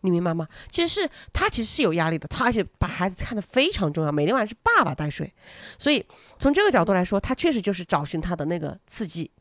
[0.02, 0.48] 你明白吗？
[0.70, 5.34] 其实是他其实是有压力的，他而且把孩子看得非常重要，每天晚上是爸爸带睡，
[5.78, 6.06] 所以
[6.38, 9.32] 从这个角度来说，他确实就是找寻他的那个刺激，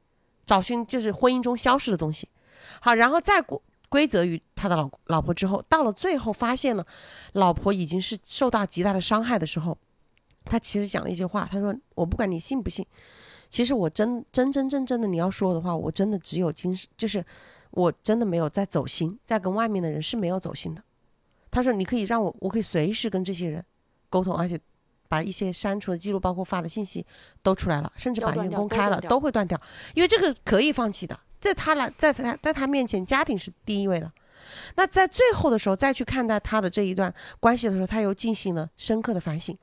[0.46, 2.28] 找寻就是婚姻中消失的东西。
[2.80, 6.86] 好，然后再过归责于他的老老婆之后，到了最后发现了
[7.32, 9.76] 老婆已经是受到极大的伤害的时候，
[10.44, 12.86] 他其实讲了一句话，他说：“我不管你信不信，
[13.48, 17.24] 其实我真真真正正的你要说的话，我真的只有精神，就是
[17.70, 20.82] 我真的没有在走心，在跟外面的人是没有走心的。”
[21.50, 23.64] 他说：“你可以让我，我可以随时跟这些人
[24.10, 24.60] 沟通，而且
[25.08, 27.06] 把一些删除的记录，包括发的信息
[27.42, 29.58] 都出来了，甚至把音要断掉公开了都会断掉，
[29.94, 31.18] 因为这个可以放弃的。
[31.40, 34.10] 在他来，在他在他面前，家庭是第一位的。
[34.76, 39.56] 那在最后的时候再去看待他的这一段关系的时候，他又进行了深刻的反省。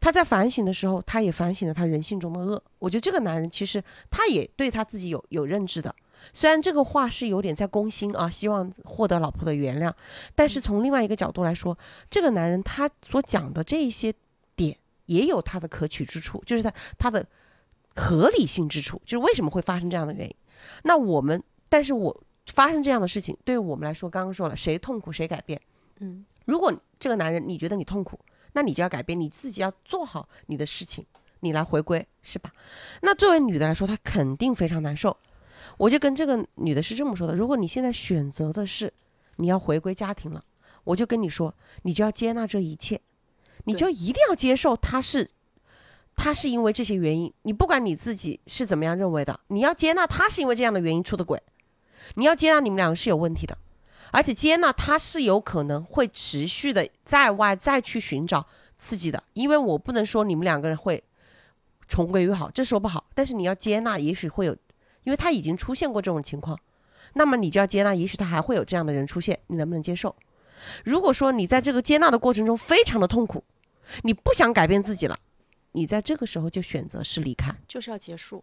[0.00, 2.62] 他在反省的时候，他也反省了他人性中的恶。
[2.78, 5.94] 我觉得这个男人其实他也对他自己有有认知的。
[6.32, 9.92] 虽然这个话是有点在攻心啊，希望获得老婆的原谅，
[10.34, 11.76] 但是从另外一个角度来说，
[12.08, 14.14] 这个男人他所讲的这一些
[14.56, 17.26] 点也有他的可取之处，就是他他的
[17.96, 20.34] 合理性之处，就是为什么会发生这样的原因。
[20.82, 25.60] 那我们，但是我发生这样的事情，对于我们来说，刚刚说了，谁痛苦谁改变。
[26.00, 28.18] 嗯，如果这个男人你觉得你痛苦，
[28.52, 31.04] 那你就要改变，你自己要做好你的事情，
[31.40, 32.52] 你来回归，是吧？
[33.02, 35.16] 那作为女的来说，她肯定非常难受。
[35.78, 38.92] 我就跟这个女的是这么说的：如果你现在选择的是
[39.36, 40.44] 你要回归家庭了，
[40.84, 43.00] 我就跟你说，你就要接纳这一切，
[43.64, 45.30] 你就一定要接受他是
[46.16, 51.42] 他是因为这些原因，你不管你自己是怎么样认为的，你要接纳他是因为这样的原因出的轨，
[52.14, 53.56] 你要接纳你们两个是有问题的，
[54.12, 58.46] 而且接纳他是有可能会持续的在外再去寻找
[58.76, 61.02] 刺激的，因为我不能说你们两个人会
[61.88, 64.52] 重归于好，这说不好，但是你要接纳，也许会有，
[65.02, 66.58] 因为他已经出现过这种情况，
[67.14, 70.14] 那么你就要接纳，也许他还会有这样的人出现，你能不能接受？
[70.84, 73.44] 如果说你在这个接纳的过程中非常的痛苦，
[74.02, 75.18] 你不想改变自己了，
[75.74, 78.42] 你在这个时候就选择是离开，就是要结束。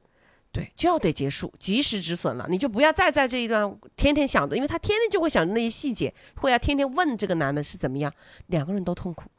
[0.54, 8.14] 对，就要得结束，及时止损了，你就不要再在这一段天天想着，因为他天天就会想着那些细节，会要天天问这个男的是怎么样，
[8.48, 9.32] 两个人都痛苦，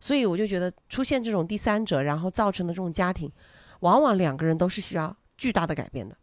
[0.00, 3.30] 所以我就觉得出现这种第三者，然后造成的这种家庭，
[3.80, 6.16] 往往两个人都是需要巨大的改变的，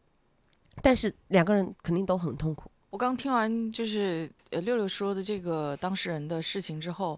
[0.81, 2.69] 但是两个人肯定都很痛苦。
[2.89, 7.17] 我刚听完就是呃六六说的这个当事人的事情之后，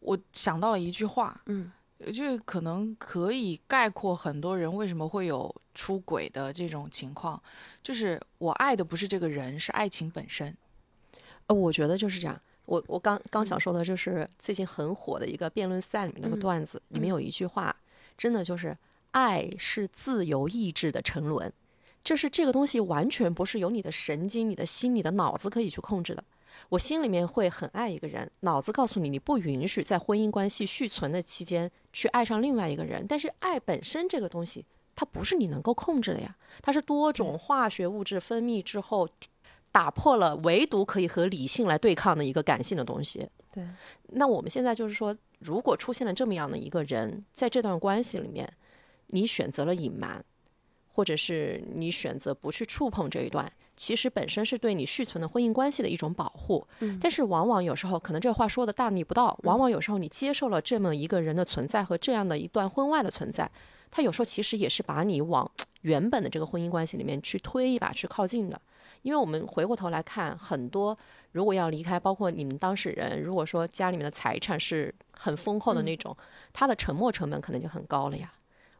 [0.00, 7.42] 我想到了一句话，嗯，呃这可能可以概括很多人为什么会有出轨的这种情况，
[7.82, 10.56] 就是我爱的不是这个人，是爱情本身。
[11.46, 12.40] 呃，我觉得就是这样。
[12.66, 17.74] 我我刚刚想说的就是最近很火的一个辩论赛里面那个嗯段子，里面有一句话，
[18.18, 18.76] 真的就是
[19.12, 21.52] 爱是自由意志的沉沦，
[22.02, 26.24] 就是这个东西完全不是由你的神经、你的心、你的脑子可以去控制的。
[26.68, 39.08] 我心里面会很爱一个人，脑子告诉你你不允许在婚姻关系续存的期间去爱上另外一个人，但是爱本身这个东西，它不是你能够控制的呀，它是多种化学物质分泌之后。
[39.72, 43.28] 打破了唯独可以和理性来对抗的一个感性的东西。
[43.52, 43.62] 对，
[44.08, 48.50] 那我们现在就是说，如果出现了这么样的一个人，在这段关系里面，
[49.08, 50.24] 你选择了隐瞒，
[50.94, 56.66] 或者是你选择不去触碰这一段，其实本身是对你续存的婚姻关系的一种保护。
[56.80, 63.50] 嗯但是往往有时候，可能这话说的大逆不道，往往有时候你接受了这么一个人的存在和这样的一段婚外的存在，
[63.90, 65.50] 他有时候其实也是把你往
[65.82, 68.60] 原本的这个婚姻关系里面去推一把，去靠近的。
[69.02, 70.96] 因为我们回过头来看，很多
[71.30, 76.16] 如果要离开，包括你们当事人，如果说家里面的财产是很丰厚的那种，
[76.52, 78.32] 他的沉没成本可能就很高了呀。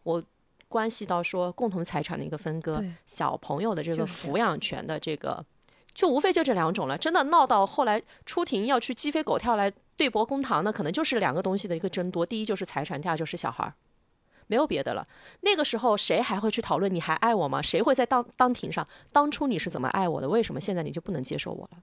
[0.03, 0.21] 我
[0.77, 5.43] 关系到说共同财产的一个分割，小朋友的这个抚养权的这个，
[5.95, 6.99] 就无非就这两种了。
[6.99, 13.73] 真的闹到后来出庭要去鸡飞狗跳来对簿公堂的，可能就是两个东西的一个争夺，第一就是财产，第二就是小孩儿。
[14.49, 15.09] 没有别的了。
[15.41, 17.63] 那个时候谁还会去讨论你还爱我吗？
[17.63, 20.29] 谁会在当当庭上当初你是怎么爱我的？
[20.29, 21.79] 为什么现在你就不能接受我了？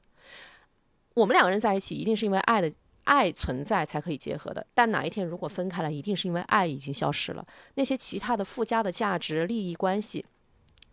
[1.16, 2.72] 我们两个人在一起，一定是因为爱的
[3.04, 4.66] 爱存在才可以结合的。
[4.74, 7.46] 但哪一天如果分开了，一定是因为爱已经消失了，
[7.76, 10.26] 那些其他的附加的价值、利益关系，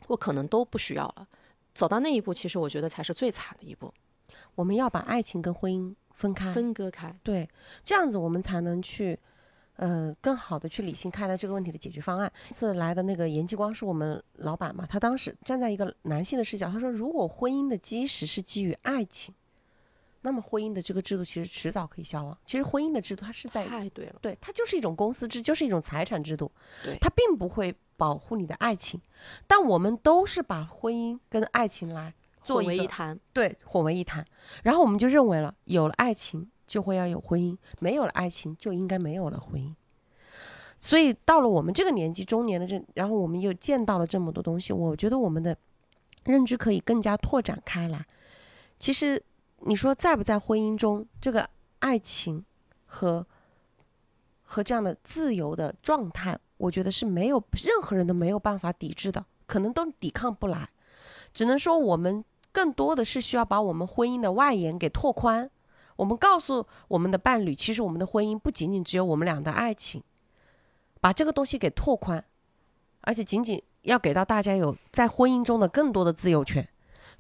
[0.09, 1.27] 我可能都不需要了。
[1.73, 3.93] 走到那一步，其实我觉得才是最惨的一步，
[4.57, 7.15] 我们要把爱情跟婚姻分开，分割开。
[7.23, 7.49] 对，
[7.85, 9.17] 这样子我们才能去，
[9.77, 12.31] 呃，更好的去理性看待这个问题的解决方案。
[12.49, 19.33] 这次来的那个严继光是我们老板嘛，他当时站在一个男性的视角，他说，如果婚姻的基石是基于爱情，
[20.23, 22.37] 那么婚姻的这个制度其实迟早可以消亡。
[22.45, 26.51] 其实婚姻的制度它是在太对了，对，它就是一种公司制，就是一种财产制度，
[26.85, 29.01] 对它并不会保护你的爱情。
[29.47, 33.19] 但我们都是把婚姻跟爱情来做混为一谈。
[33.33, 34.25] 对，混为一谈。
[34.63, 39.75] 然后我们就认为了，有了爱情就会要有婚姻，没有了爱情就应该没有了婚姻。
[40.79, 45.57] 所以到了我们这个年纪，中年的这，然后我们又见到了这么多东西，我觉得我们的
[46.25, 48.07] 认知可以更加拓展开来。
[48.79, 49.23] 其实
[49.61, 51.49] 你说在不在婚姻中，这个
[51.81, 52.45] 爱情
[52.87, 53.27] 和
[54.43, 60.69] 和这样的自由的状态，我觉得是没有任何人都没有办法抵制的，可能都抵抗不来。
[61.33, 65.51] 只能说我们更多的是需要把我们婚姻的外延给拓宽。
[65.97, 70.03] 我们告诉我们的伴侣，其实我们的婚姻不仅仅只有我们俩的爱情，
[71.01, 72.25] 把这个东西给拓宽，
[73.03, 76.67] 而且仅仅要给到大家有在婚姻中的更多的自由权，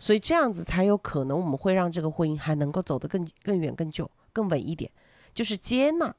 [0.01, 4.91] 所以这样子才有可能我们会让这个婚姻还能够走得更更远、更久、更稳一点，
[5.35, 6.13] 就是接纳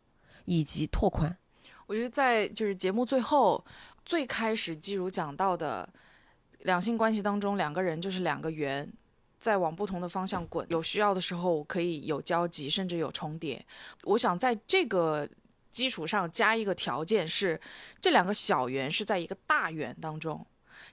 [0.46, 1.36] 以及拓宽。
[1.88, 3.66] 我觉得在就是节目最后
[4.06, 5.90] 最开始基如讲到的
[6.60, 8.88] 两性关系当中，两个人就是两个圆，
[9.40, 13.66] 在往不同的方向滚，有需要的时候可以有交集，甚至有重叠。
[14.04, 15.28] 我想在这个
[15.72, 17.60] 基础上加一个条件是，
[18.00, 20.46] 这两个小圆是在一个大圆当中，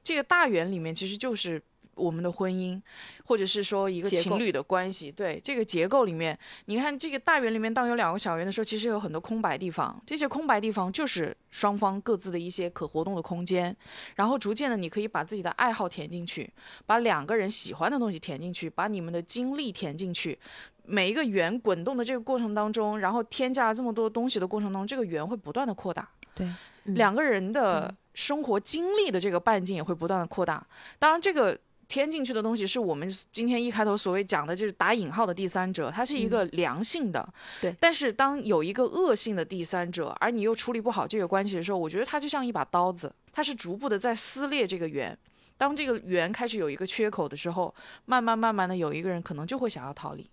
[0.02, 1.62] 这个大圆里面其实就是。
[1.98, 2.80] 我们的婚姻，
[3.24, 10.00] 或者是说一个情侣的关系，对这个结构里面，你看这个大圆里面，当有两个小圆的时候，其实有很多空白地方。
[10.06, 13.76] 这些空白地方就是双方各自的一些可活动的空间。
[14.14, 16.50] 然后逐渐的，你可以把自己的爱好填进去，
[16.86, 20.38] 把两个人喜欢的东西填进去，把你们的经历填进去。
[20.84, 26.08] 每一个圆滚动的这个过程当中，然后添加了这么多东西的过程当中，这个圆会不断的扩大。
[26.34, 26.46] 对，
[26.84, 30.66] 嗯两个人的生活经历的这个半径也会不断的扩大。
[30.98, 31.58] 当然，这个
[31.88, 37.26] 添进去的东西是我们今天一开头所谓讲的，就是打引号的第三者，它是一个良性的。
[37.60, 45.16] 对但是当有一个恶性的第三者，而你又处理不好这个关系的时候，我觉得它就像一把刀子，它是逐步的在撕裂这个圆。
[45.56, 47.74] 当这个圆开始有一个缺口的时候，
[48.04, 50.24] 慢慢慢慢的有一个人可能就会想要逃离。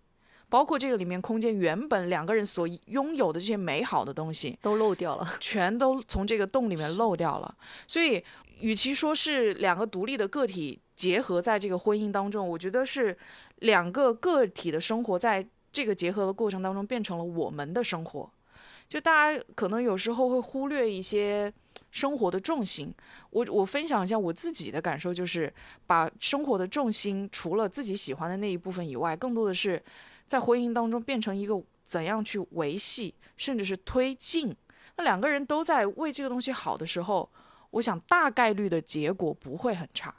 [0.48, 5.38] 包括这个里面空间原本两个人所拥有的这些美好的东西，都漏掉了。
[5.40, 7.56] 全都从这个洞里面漏掉了。
[7.88, 8.24] 所以，
[8.60, 13.18] 与其说是两个独立的个体结合在这个婚姻当中，我觉得是
[13.60, 18.32] 两个个体的生活在这个结合的过程当中变成了我们的生活。
[18.88, 21.52] 就大家可能有时候会忽略一些
[21.90, 22.94] 生活的重心。
[23.32, 25.52] 我我分享一下我自己的感受，就是
[25.88, 29.82] 把生活的重心除了自己喜欢的那一部分以外，更多的是
[30.28, 34.56] 在婚姻当中变成一个怎样去维系，甚至是推进。
[34.98, 37.28] 那两个人都在为这个东西好的时候，
[37.72, 40.14] 我想大概率的结果不会很差。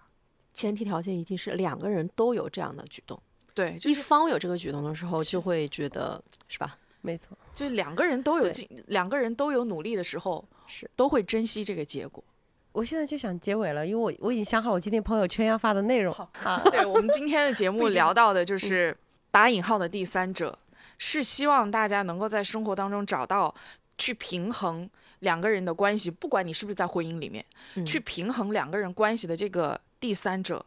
[0.56, 3.20] 前提条件一定是两个人都有这样的举动，
[3.54, 6.78] 对，就一方有这个举动的时候，就会觉得是吧？
[7.02, 7.36] 没错。
[7.52, 8.50] 就两个人都有
[8.86, 12.24] 两个人都有努力的时候，是都会珍惜这个结果。
[12.72, 16.12] 我现在就想结尾了，因为我我已经想好我今天朋友圈要发的内容。
[16.12, 18.96] 好啊，对我们今天的节 目聊到的就是
[19.30, 20.58] 打引号的第三者，
[20.96, 23.54] 是希望大家能够在生活当中找到
[23.98, 24.88] 去平衡
[25.20, 27.44] 两个人的关系，不管你是不是在婚姻里面，
[27.74, 30.64] 嗯去平衡两个人关系的这个第三者。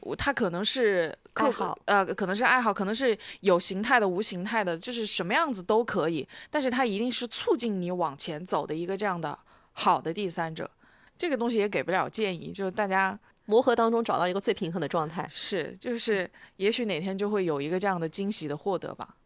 [0.00, 6.28] 我他可能是爱好呃，可能是爱好，可能是有形态的、无形态的，就是什么样子都可以。
[6.50, 9.36] 但是它一定是促进你往前走的一个这样的
[9.72, 10.70] 好的第三者。
[11.18, 15.28] 这个东西也给不了建议，就是大家磨合当中找到一个最平衡的状态。
[15.34, 19.16] 是，就是也许哪天就会有一个这样的惊喜的获得吧。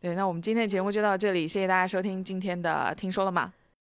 [0.00, 3.52] 对，那我们今天的节目就到这里，谢谢大家收听今天的听说了吗？